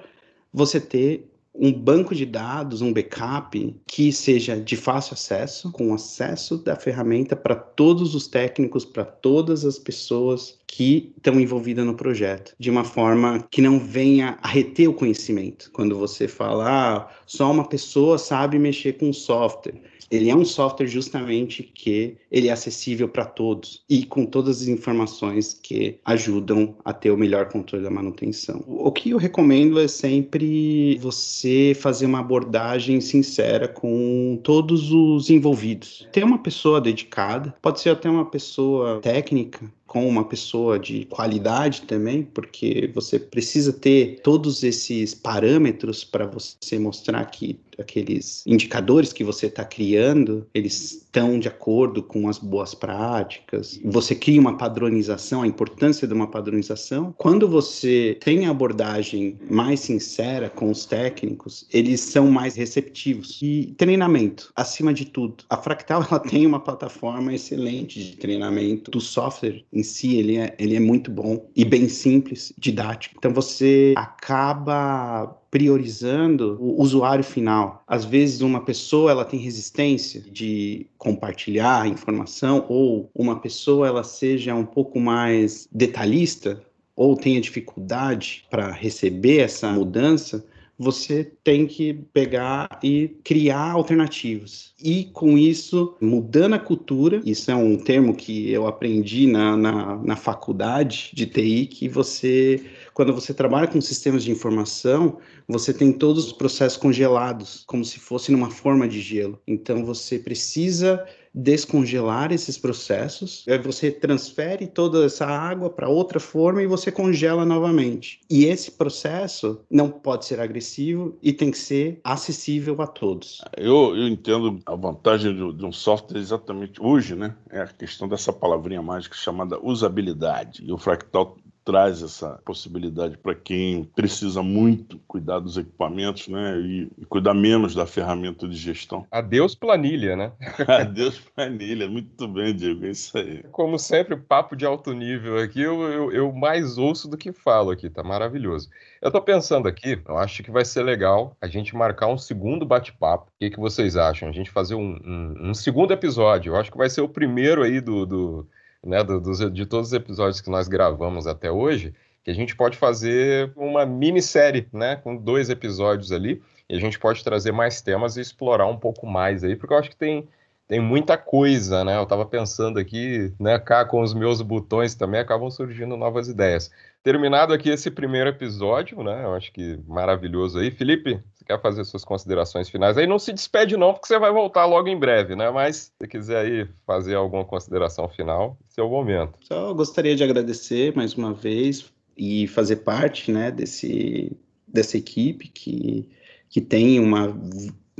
você 0.51 0.79
ter 0.79 1.29
um 1.57 1.71
banco 1.71 2.13
de 2.13 2.25
dados, 2.25 2.81
um 2.81 2.91
backup 2.91 3.75
que 3.87 4.11
seja 4.11 4.59
de 4.59 4.75
fácil 4.75 5.13
acesso, 5.13 5.71
com 5.71 5.93
acesso 5.93 6.57
da 6.57 6.75
ferramenta 6.75 7.35
para 7.35 7.55
todos 7.55 8.13
os 8.13 8.27
técnicos, 8.27 8.83
para 8.83 9.05
todas 9.05 9.65
as 9.65 9.79
pessoas 9.79 10.59
que 10.67 11.13
estão 11.15 11.39
envolvidas 11.39 11.85
no 11.85 11.95
projeto, 11.95 12.53
de 12.59 12.69
uma 12.69 12.83
forma 12.83 13.47
que 13.49 13.61
não 13.61 13.79
venha 13.79 14.37
a 14.41 14.47
reter 14.47 14.89
o 14.89 14.93
conhecimento. 14.93 15.71
Quando 15.71 15.97
você 15.97 16.27
fala, 16.27 16.65
ah, 16.67 17.07
só 17.25 17.49
uma 17.49 17.67
pessoa 17.67 18.17
sabe 18.17 18.59
mexer 18.59 18.93
com 18.93 19.13
software 19.13 19.81
ele 20.09 20.29
é 20.29 20.35
um 20.35 20.45
software 20.45 20.87
justamente 20.87 21.63
que 21.63 22.17
ele 22.31 22.47
é 22.47 22.51
acessível 22.51 23.07
para 23.07 23.25
todos 23.25 23.83
e 23.89 24.05
com 24.05 24.25
todas 24.25 24.61
as 24.61 24.67
informações 24.67 25.53
que 25.53 25.99
ajudam 26.05 26.75
a 26.83 26.93
ter 26.93 27.11
o 27.11 27.17
melhor 27.17 27.49
controle 27.49 27.83
da 27.83 27.89
manutenção. 27.89 28.63
O 28.67 28.91
que 28.91 29.11
eu 29.11 29.17
recomendo 29.17 29.79
é 29.79 29.87
sempre 29.87 30.97
você 30.97 31.75
fazer 31.79 32.05
uma 32.05 32.19
abordagem 32.19 33.01
sincera 33.01 33.67
com 33.67 34.39
todos 34.43 34.91
os 34.91 35.29
envolvidos. 35.29 36.07
Ter 36.11 36.23
uma 36.23 36.39
pessoa 36.39 36.79
dedicada, 36.79 37.55
pode 37.61 37.79
ser 37.79 37.89
até 37.89 38.09
uma 38.09 38.25
pessoa 38.25 38.99
técnica 39.01 39.71
com 39.95 40.05
uma 40.09 40.25
pessoa 40.25 40.77
de 40.77 41.05
qualidade 41.05 41.83
também, 41.83 42.21
porque 42.21 42.91
você 42.93 43.17
precisa 43.17 43.71
ter 43.71 44.19
todos 44.21 44.61
esses 44.61 45.15
parâmetros 45.15 46.03
para 46.03 46.25
você 46.25 46.77
mostrar 46.77 47.23
que 47.23 47.57
aqueles 47.79 48.43
indicadores 48.45 49.13
que 49.13 49.23
você 49.23 49.45
está 49.45 49.63
criando, 49.63 50.45
eles 50.53 51.04
estão 51.15 51.39
de 51.39 51.47
acordo 51.47 52.03
com 52.03 52.27
as 52.27 52.37
boas 52.37 52.75
práticas. 52.75 53.79
Você 53.85 54.13
cria 54.13 54.39
uma 54.39 54.57
padronização, 54.57 55.41
a 55.41 55.47
importância 55.47 56.05
de 56.05 56.13
uma 56.13 56.29
padronização. 56.29 57.15
Quando 57.17 57.47
você 57.47 58.17
tem 58.21 58.45
a 58.45 58.51
abordagem 58.51 59.37
mais 59.49 59.79
sincera 59.79 60.49
com 60.49 60.69
os 60.69 60.85
técnicos, 60.85 61.65
eles 61.71 62.01
são 62.01 62.29
mais 62.29 62.55
receptivos. 62.55 63.39
E 63.41 63.73
treinamento, 63.77 64.51
acima 64.55 64.93
de 64.93 65.05
tudo. 65.05 65.45
A 65.49 65.55
Fractal 65.55 66.05
ela 66.09 66.19
tem 66.19 66.45
uma 66.45 66.59
plataforma 66.59 67.33
excelente 67.33 68.03
de 68.03 68.17
treinamento 68.17 68.91
do 68.91 68.99
software 68.99 69.63
em 69.71 69.83
si, 69.83 70.17
ele 70.17 70.35
é, 70.35 70.53
ele 70.59 70.75
é 70.75 70.79
muito 70.81 71.09
bom 71.09 71.49
e 71.55 71.63
bem 71.63 71.87
simples, 71.87 72.51
didático. 72.57 73.15
Então 73.17 73.33
você 73.33 73.93
acaba 73.95 75.37
priorizando 75.55 76.57
o 76.59 76.81
usuário 76.81 77.23
final. 77.23 77.81
Às 77.87 78.03
vezes 78.03 78.41
uma 78.41 78.59
pessoa 78.59 79.09
ela 79.09 79.23
tem 79.23 79.39
resistência 79.39 80.19
de 80.19 80.85
compartilhar 80.97 81.87
informação 81.87 82.65
ou 82.67 83.09
uma 83.15 83.39
pessoa 83.39 83.87
ela 83.87 84.03
seja 84.03 84.53
um 84.53 84.65
pouco 84.65 84.99
mais 84.99 85.65
detalhista 85.71 86.61
ou 86.93 87.15
tenha 87.15 87.39
dificuldade 87.39 88.43
para 88.49 88.69
receber 88.69 89.37
essa 89.37 89.71
mudança, 89.71 90.45
você 90.77 91.31
tem 91.43 91.65
que 91.65 91.93
pegar 91.93 92.79
e 92.83 93.15
criar 93.23 93.71
alternativas. 93.71 94.73
E 94.83 95.05
com 95.05 95.37
isso, 95.37 95.95
mudando 96.01 96.55
a 96.55 96.59
cultura, 96.59 97.21
isso 97.25 97.49
é 97.49 97.55
um 97.55 97.77
termo 97.77 98.13
que 98.13 98.51
eu 98.51 98.67
aprendi 98.67 99.25
na, 99.25 99.55
na, 99.55 99.95
na 99.95 100.15
faculdade 100.15 101.11
de 101.13 101.25
TI, 101.25 101.65
que 101.67 101.87
você, 101.87 102.61
quando 102.95 103.13
você 103.13 103.33
trabalha 103.33 103.67
com 103.67 103.81
sistemas 103.81 104.23
de 104.23 104.31
informação, 104.31 105.17
você 105.45 105.73
tem 105.73 105.91
todos 105.91 106.27
os 106.27 106.31
processos 106.31 106.77
congelados, 106.77 107.65
como 107.67 107.83
se 107.83 107.99
fosse 107.99 108.31
numa 108.31 108.49
forma 108.49 108.87
de 108.87 109.01
gelo. 109.01 109.37
Então 109.45 109.83
você 109.83 110.17
precisa 110.17 111.05
descongelar 111.33 112.31
esses 112.31 112.57
processos, 112.57 113.43
aí 113.49 113.57
você 113.57 113.91
transfere 113.91 114.65
toda 114.65 115.03
essa 115.03 115.25
água 115.25 115.69
para 115.69 115.89
outra 115.89 116.17
forma 116.17 116.63
e 116.63 116.67
você 116.67 116.89
congela 116.89 117.43
novamente. 117.43 118.21
E 118.29 118.45
esse 118.45 118.71
processo 118.71 119.59
não 119.69 119.89
pode 119.89 120.25
ser 120.25 120.39
agressivo 120.39 121.17
e 121.21 121.33
tem 121.33 121.51
que 121.51 121.57
ser 121.57 121.99
acessível 122.01 122.81
a 122.81 122.87
todos. 122.87 123.41
Eu, 123.57 123.93
eu 123.97 124.07
entendo 124.07 124.59
a 124.65 124.75
vantagem 124.75 125.35
de, 125.35 125.57
de 125.57 125.65
um 125.65 125.73
software 125.73 126.19
exatamente 126.19 126.81
hoje, 126.81 127.13
né? 127.15 127.35
É 127.49 127.59
a 127.59 127.67
questão 127.67 128.07
dessa 128.07 128.31
palavrinha 128.31 128.81
mágica 128.81 129.17
chamada 129.17 129.59
usabilidade. 129.61 130.63
E 130.65 130.71
o 130.71 130.77
Fractal 130.77 131.35
traz 131.65 132.03
essa 132.03 132.39
possibilidade 132.45 133.17
para 133.17 133.33
quem 133.33 133.85
precisa 133.95 134.43
muito 134.43 134.99
cuidar 135.07 135.39
dos 135.39 135.57
equipamentos, 135.57 136.27
né? 136.27 136.59
E, 136.59 136.91
e, 136.99 137.05
cuidar 137.05 137.33
menos 137.33 137.73
da 137.73 137.87
ferramenta 137.87 138.47
de 138.47 138.55
gestão. 138.55 139.05
Adeus 139.09 139.55
planilha, 139.55 140.15
né? 140.15 140.31
Adeus 140.67 141.19
planilha, 141.19 141.89
muito 141.89 142.27
bem, 142.27 142.55
Diego, 142.55 142.85
é 142.85 142.91
isso 142.91 143.17
aí. 143.17 143.43
Como 143.51 143.79
sempre, 143.79 144.15
papo 144.15 144.55
de 144.55 144.63
alto 144.63 144.93
nível 144.93 145.39
aqui, 145.39 145.61
eu, 145.61 145.81
eu, 145.81 146.11
eu 146.11 146.31
mais 146.31 146.77
ouço 146.77 147.09
do 147.09 147.17
que 147.17 147.33
falo 147.33 147.71
aqui, 147.71 147.89
tá 147.89 148.03
maravilhoso. 148.03 148.69
Eu 149.01 149.11
tô 149.11 149.19
pensando 149.19 149.67
aqui, 149.67 149.99
eu 150.07 150.17
acho 150.19 150.43
que 150.43 150.51
vai 150.51 150.63
ser 150.63 150.83
legal 150.83 151.35
a 151.41 151.47
gente 151.47 151.75
marcar 151.75 152.07
um 152.07 152.17
segundo 152.17 152.63
bate-papo. 152.63 153.25
O 153.25 153.39
que, 153.39 153.49
que 153.49 153.59
vocês 153.59 153.97
acham? 153.97 154.29
A 154.29 154.31
gente 154.31 154.51
fazer 154.51 154.75
um, 154.75 154.99
um, 155.03 155.49
um 155.49 155.53
segundo 155.55 155.91
episódio. 155.91 156.53
Eu 156.53 156.57
acho 156.57 156.71
que 156.71 156.77
vai 156.77 156.89
ser 156.89 157.01
o 157.01 157.09
primeiro 157.09 157.63
aí 157.63 157.81
do, 157.81 158.05
do 158.05 158.47
né, 158.85 159.03
do, 159.03 159.19
do, 159.19 159.49
de 159.49 159.65
todos 159.65 159.87
os 159.87 159.93
episódios 159.93 160.39
que 160.39 160.49
nós 160.49 160.67
gravamos 160.67 161.25
até 161.25 161.51
hoje, 161.51 161.93
que 162.23 162.31
a 162.31 162.33
gente 162.33 162.55
pode 162.55 162.77
fazer 162.77 163.51
uma 163.55 163.85
minissérie, 163.85 164.67
né, 164.71 164.95
com 164.95 165.15
dois 165.15 165.49
episódios 165.49 166.11
ali, 166.11 166.41
e 166.69 166.75
a 166.75 166.79
gente 166.79 166.97
pode 166.99 167.23
trazer 167.23 167.51
mais 167.51 167.81
temas 167.81 168.17
e 168.17 168.21
explorar 168.21 168.67
um 168.67 168.77
pouco 168.77 169.05
mais 169.05 169.43
aí, 169.43 169.55
porque 169.55 169.73
eu 169.73 169.77
acho 169.77 169.89
que 169.89 169.95
tem, 169.95 170.27
tem 170.67 170.79
muita 170.79 171.17
coisa, 171.17 171.83
né? 171.83 171.95
Eu 171.95 172.03
estava 172.03 172.25
pensando 172.25 172.79
aqui, 172.79 173.31
né, 173.39 173.59
cá 173.59 173.85
com 173.85 174.01
os 174.01 174.13
meus 174.13 174.41
botões 174.41 174.95
também 174.95 175.19
acabam 175.19 175.51
surgindo 175.51 175.95
novas 175.95 176.27
ideias. 176.27 176.71
Terminado 177.03 177.53
aqui 177.53 177.69
esse 177.69 177.91
primeiro 177.91 178.29
episódio, 178.31 179.03
né? 179.03 179.23
Eu 179.23 179.35
acho 179.35 179.51
que 179.51 179.79
maravilhoso 179.87 180.57
aí. 180.57 180.71
Felipe, 180.71 181.21
quer 181.45 181.61
fazer 181.61 181.83
suas 181.85 182.03
considerações 182.03 182.69
finais? 182.69 182.97
Aí 182.97 183.07
não 183.07 183.19
se 183.19 183.31
despede 183.31 183.77
não, 183.77 183.93
porque 183.93 184.07
você 184.07 184.19
vai 184.19 184.31
voltar 184.31 184.65
logo 184.65 184.87
em 184.87 184.97
breve, 184.97 185.35
né? 185.35 185.49
Mas 185.51 185.91
se 186.01 186.07
quiser 186.07 186.45
aí 186.45 186.67
fazer 186.85 187.15
alguma 187.15 187.45
consideração 187.45 188.09
final, 188.09 188.57
esse 188.69 188.79
é 188.79 188.83
o 188.83 188.89
momento. 188.89 189.33
Só 189.41 189.73
gostaria 189.73 190.15
de 190.15 190.23
agradecer 190.23 190.95
mais 190.95 191.13
uma 191.13 191.33
vez 191.33 191.85
e 192.17 192.47
fazer 192.47 192.77
parte, 192.77 193.31
né, 193.31 193.51
desse, 193.51 194.35
dessa 194.67 194.97
equipe 194.97 195.49
que, 195.49 196.09
que 196.49 196.61
tem 196.61 196.99
uma 196.99 197.37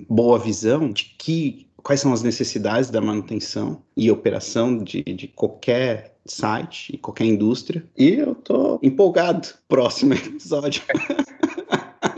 boa 0.10 0.40
visão 0.40 0.90
de 0.90 1.16
que 1.18 1.68
quais 1.86 2.00
são 2.00 2.12
as 2.12 2.24
necessidades 2.24 2.90
da 2.90 3.00
manutenção 3.00 3.84
e 3.96 4.10
operação 4.10 4.84
de, 4.84 5.04
de 5.04 5.28
qualquer 5.28 6.16
site 6.26 6.96
e 6.96 6.98
qualquer 6.98 7.26
indústria. 7.26 7.86
E 7.96 8.10
eu 8.16 8.34
tô 8.34 8.80
empolgado. 8.82 9.50
Próximo 9.68 10.14
episódio. 10.16 10.82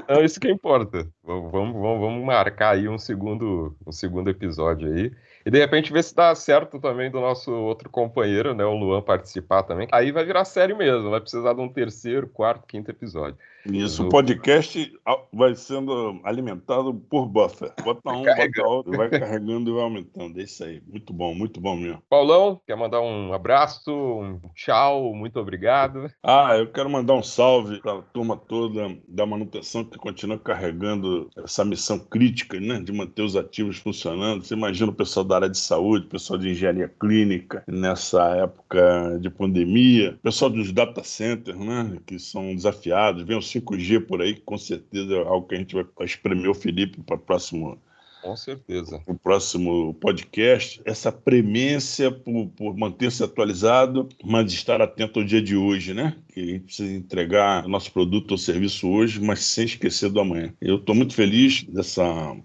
É 0.10 0.24
isso 0.24 0.40
que 0.40 0.50
importa. 0.50 1.10
Vamos, 1.24 1.52
vamos, 1.52 2.00
vamos 2.00 2.26
marcar 2.26 2.76
aí 2.76 2.88
um 2.88 2.98
segundo, 2.98 3.76
um 3.86 3.92
segundo 3.92 4.30
episódio 4.30 4.92
aí. 4.94 5.12
E 5.48 5.50
de 5.50 5.60
repente 5.60 5.94
ver 5.94 6.04
se 6.04 6.14
dá 6.14 6.36
certo 6.36 6.78
também 6.78 7.10
do 7.10 7.22
nosso 7.22 7.54
outro 7.54 7.90
companheiro, 7.90 8.54
né, 8.54 8.66
o 8.66 8.76
Luan, 8.76 9.02
participar 9.02 9.64
também. 9.64 9.88
Aí 9.94 10.12
vai 10.12 10.26
virar 10.26 10.44
série 10.44 10.74
mesmo, 10.74 11.10
vai 11.10 11.22
precisar 11.22 11.54
de 11.54 11.62
um 11.62 11.70
terceiro, 11.70 12.28
quarto, 12.28 12.68
quinto 12.68 12.92
episódio. 12.92 13.38
Isso, 13.66 14.06
o 14.06 14.10
podcast 14.10 14.94
vai 15.34 15.54
sendo 15.56 16.22
alimentado 16.24 16.94
por 16.94 17.26
buffer. 17.26 17.74
Bota 17.84 18.12
um, 18.12 18.24
bota 18.24 18.68
outro, 18.68 18.96
vai 18.96 19.10
carregando 19.10 19.70
e 19.70 19.74
vai 19.74 19.84
aumentando. 19.84 20.40
É 20.40 20.44
isso 20.44 20.64
aí. 20.64 20.82
Muito 20.88 21.12
bom, 21.12 21.36
muito 21.36 21.60
bom 21.60 21.76
mesmo. 21.76 22.02
Paulão, 22.10 22.62
quer 22.66 22.78
mandar 22.78 23.02
um 23.02 23.34
abraço, 23.34 23.92
um 23.92 24.40
tchau, 24.56 25.14
muito 25.14 25.38
obrigado. 25.38 26.10
Ah, 26.24 26.56
eu 26.58 26.72
quero 26.72 26.90
mandar 26.90 27.14
um 27.14 27.24
salve 27.24 27.82
para 27.82 28.00
a 28.00 28.02
turma 28.02 28.38
toda 28.38 28.98
da 29.06 29.26
manutenção 29.26 29.84
que 29.84 29.98
continua 29.98 30.38
carregando 30.38 31.30
essa 31.38 31.66
missão 31.66 32.00
crítica, 32.00 32.58
né, 32.60 32.80
de 32.80 32.94
manter 32.94 33.22
os 33.22 33.36
ativos 33.36 33.78
funcionando. 33.78 34.46
Você 34.46 34.54
imagina 34.54 34.92
o 34.92 34.96
pessoal 34.96 35.26
da 35.26 35.37
área 35.38 35.50
de 35.50 35.58
saúde, 35.58 36.08
pessoal 36.08 36.38
de 36.38 36.50
engenharia 36.50 36.92
clínica 37.00 37.64
nessa 37.68 38.24
época 38.36 39.18
de 39.20 39.30
pandemia, 39.30 40.18
pessoal 40.22 40.52
dos 40.52 40.72
data 40.72 41.04
centers, 41.04 41.58
né, 41.58 41.98
que 42.06 42.20
são 42.20 42.56
desafiados, 42.56 43.24
vem 43.24 43.38
o 43.38 43.42
5G 43.42 44.06
por 44.06 44.22
aí, 44.22 44.36
que 44.36 44.42
com 44.42 44.58
certeza 44.58 45.14
é 45.14 45.20
algo 45.20 45.48
que 45.48 45.56
a 45.56 45.58
gente 45.58 45.76
vai 45.76 45.86
espremer 46.02 46.50
o 46.50 46.56
Felipe 46.56 47.02
para 47.02 47.16
o 47.16 47.20
próximo 47.20 47.80
com 48.22 48.36
certeza. 48.36 49.02
O 49.08 49.16
próximo 49.16 49.94
podcast, 49.94 50.82
essa 50.84 51.12
premência 51.12 52.12
por, 52.12 52.48
por 52.58 52.76
manter-se 52.76 53.24
atualizado, 53.24 54.10
mas 54.22 54.52
estar 54.52 54.82
atento 54.82 55.20
ao 55.20 55.26
dia 55.26 55.42
de 55.42 55.56
hoje, 55.56 55.94
né? 55.94 56.14
Que 56.38 56.44
a 56.44 56.46
gente 56.46 56.66
precisa 56.66 56.94
entregar 56.94 57.68
nosso 57.68 57.92
produto 57.92 58.34
ou 58.34 58.38
serviço 58.38 58.88
hoje, 58.88 59.20
mas 59.20 59.40
sem 59.40 59.66
esquecer 59.66 60.12
do 60.12 60.20
amanhã. 60.20 60.54
Eu 60.62 60.76
estou 60.76 60.94
muito 60.94 61.16
feliz 61.16 61.64
dessa 61.64 62.04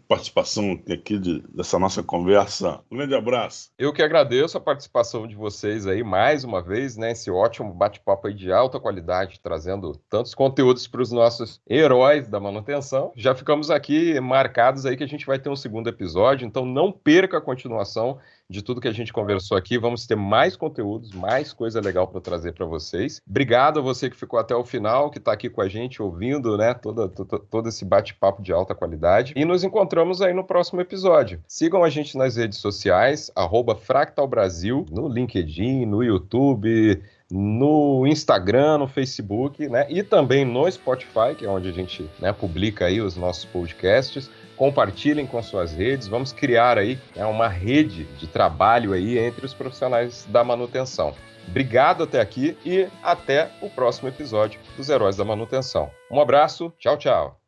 participação 0.09 0.81
aqui, 0.91 1.19
de, 1.19 1.43
dessa 1.55 1.79
nossa 1.79 2.03
conversa. 2.03 2.81
Um 2.91 2.97
grande 2.97 3.15
abraço. 3.15 3.71
Eu 3.79 3.93
que 3.93 4.03
agradeço 4.03 4.57
a 4.57 4.61
participação 4.61 5.27
de 5.27 5.35
vocês 5.35 5.87
aí 5.87 6.03
mais 6.03 6.43
uma 6.43 6.63
vez, 6.63 6.97
né? 6.97 7.13
Esse 7.13 7.31
ótimo 7.31 7.75
bate-papo 7.75 8.29
aí 8.29 8.35
de 8.35 8.51
alta 8.51 8.81
qualidade, 8.81 9.41
trazendo 9.43 9.93
tantos 10.09 10.35
conteúdos 10.35 10.87
para 10.87 11.03
os 11.03 11.13
nossos 11.13 11.61
heróis 11.69 12.27
da 12.27 12.41
manutenção. 12.41 13.13
Já 13.15 13.35
ficamos 13.35 13.71
aqui 13.71 14.19
marcados 14.21 14.87
aí 14.87 14.97
que 14.97 15.05
a 15.05 15.09
gente 15.09 15.27
vai 15.27 15.39
ter 15.39 15.51
um 15.51 15.57
segundo 15.57 15.83
segundo 15.83 15.89
episódio, 15.89 16.47
então 16.47 16.65
não 16.65 16.93
perca 16.93 17.39
a 17.39 17.41
continuação 17.41 18.19
de 18.53 18.63
tudo 18.63 18.81
que 18.81 18.87
a 18.87 18.93
gente 18.93 19.13
conversou 19.13 19.57
aqui. 19.57 19.79
Vamos 19.79 20.07
ter 20.07 20.15
mais 20.15 20.55
conteúdos, 20.55 21.11
mais 21.13 21.53
coisa 21.53 21.81
legal 21.81 22.07
para 22.07 22.21
trazer 22.21 22.53
para 22.53 22.67
vocês. 22.67 23.21
Obrigado 23.29 23.81
a 23.81 23.83
você 23.83 24.09
que 24.09 24.17
ficou 24.17 24.39
até 24.39 24.55
o 24.55 24.65
final, 24.65 25.11
que 25.11 25.19
está 25.19 25.33
aqui 25.33 25.49
com 25.49 25.63
a 25.63 25.69
gente 25.69 26.01
ouvindo, 26.01 26.57
né, 26.57 26.75
todo, 26.75 27.09
todo, 27.09 27.39
todo 27.39 27.69
esse 27.69 27.85
bate-papo 27.85 28.43
de 28.43 28.53
alta 28.53 28.75
qualidade. 28.75 29.33
E 29.35 29.45
nos 29.45 29.65
encontramos 29.65 30.21
aí 30.21 30.33
no 30.33 30.45
próximo 30.45 30.81
episódio. 30.81 31.41
Sigam 31.49 31.83
a 31.83 31.89
gente 31.89 32.17
nas 32.17 32.37
redes 32.37 32.59
sociais, 32.59 33.31
arroba 33.35 33.75
Fractal 33.75 34.29
Brasil, 34.29 34.85
no 34.91 35.09
LinkedIn, 35.09 35.87
no 35.87 36.03
YouTube, 36.05 37.03
no 37.35 38.07
Instagram, 38.07 38.79
no 38.79 38.87
Facebook, 38.87 39.67
né? 39.67 39.87
E 39.89 40.03
também 40.03 40.45
no 40.45 40.71
Spotify, 40.71 41.35
que 41.37 41.47
é 41.47 41.49
onde 41.49 41.67
a 41.67 41.73
gente 41.73 42.09
né, 42.21 42.31
publica 42.31 42.85
aí 42.85 43.01
os 43.01 43.17
nossos 43.17 43.47
podcasts 43.47 44.31
compartilhem 44.55 45.27
com 45.27 45.43
suas 45.43 45.73
redes, 45.73 46.07
vamos 46.07 46.31
criar 46.31 46.77
aí 46.77 46.99
né, 47.17 47.25
uma 47.25 47.49
rede 47.49 48.05
de 48.19 48.27
trabalho 48.27 48.93
aí 48.93 49.19
entre 49.19 49.47
os 49.47 49.55
profissionais 49.55 50.27
da 50.29 50.45
manutenção. 50.45 51.15
Obrigado 51.49 52.05
até 52.05 52.21
aqui 52.21 52.57
e 52.65 52.87
até 53.03 53.51
o 53.61 53.69
próximo 53.69 54.09
episódio 54.09 54.61
dos 54.77 54.89
Heróis 54.89 55.17
da 55.17 55.25
Manutenção. 55.25 55.91
Um 56.11 56.21
abraço, 56.21 56.73
tchau, 56.79 56.97
tchau. 56.97 57.42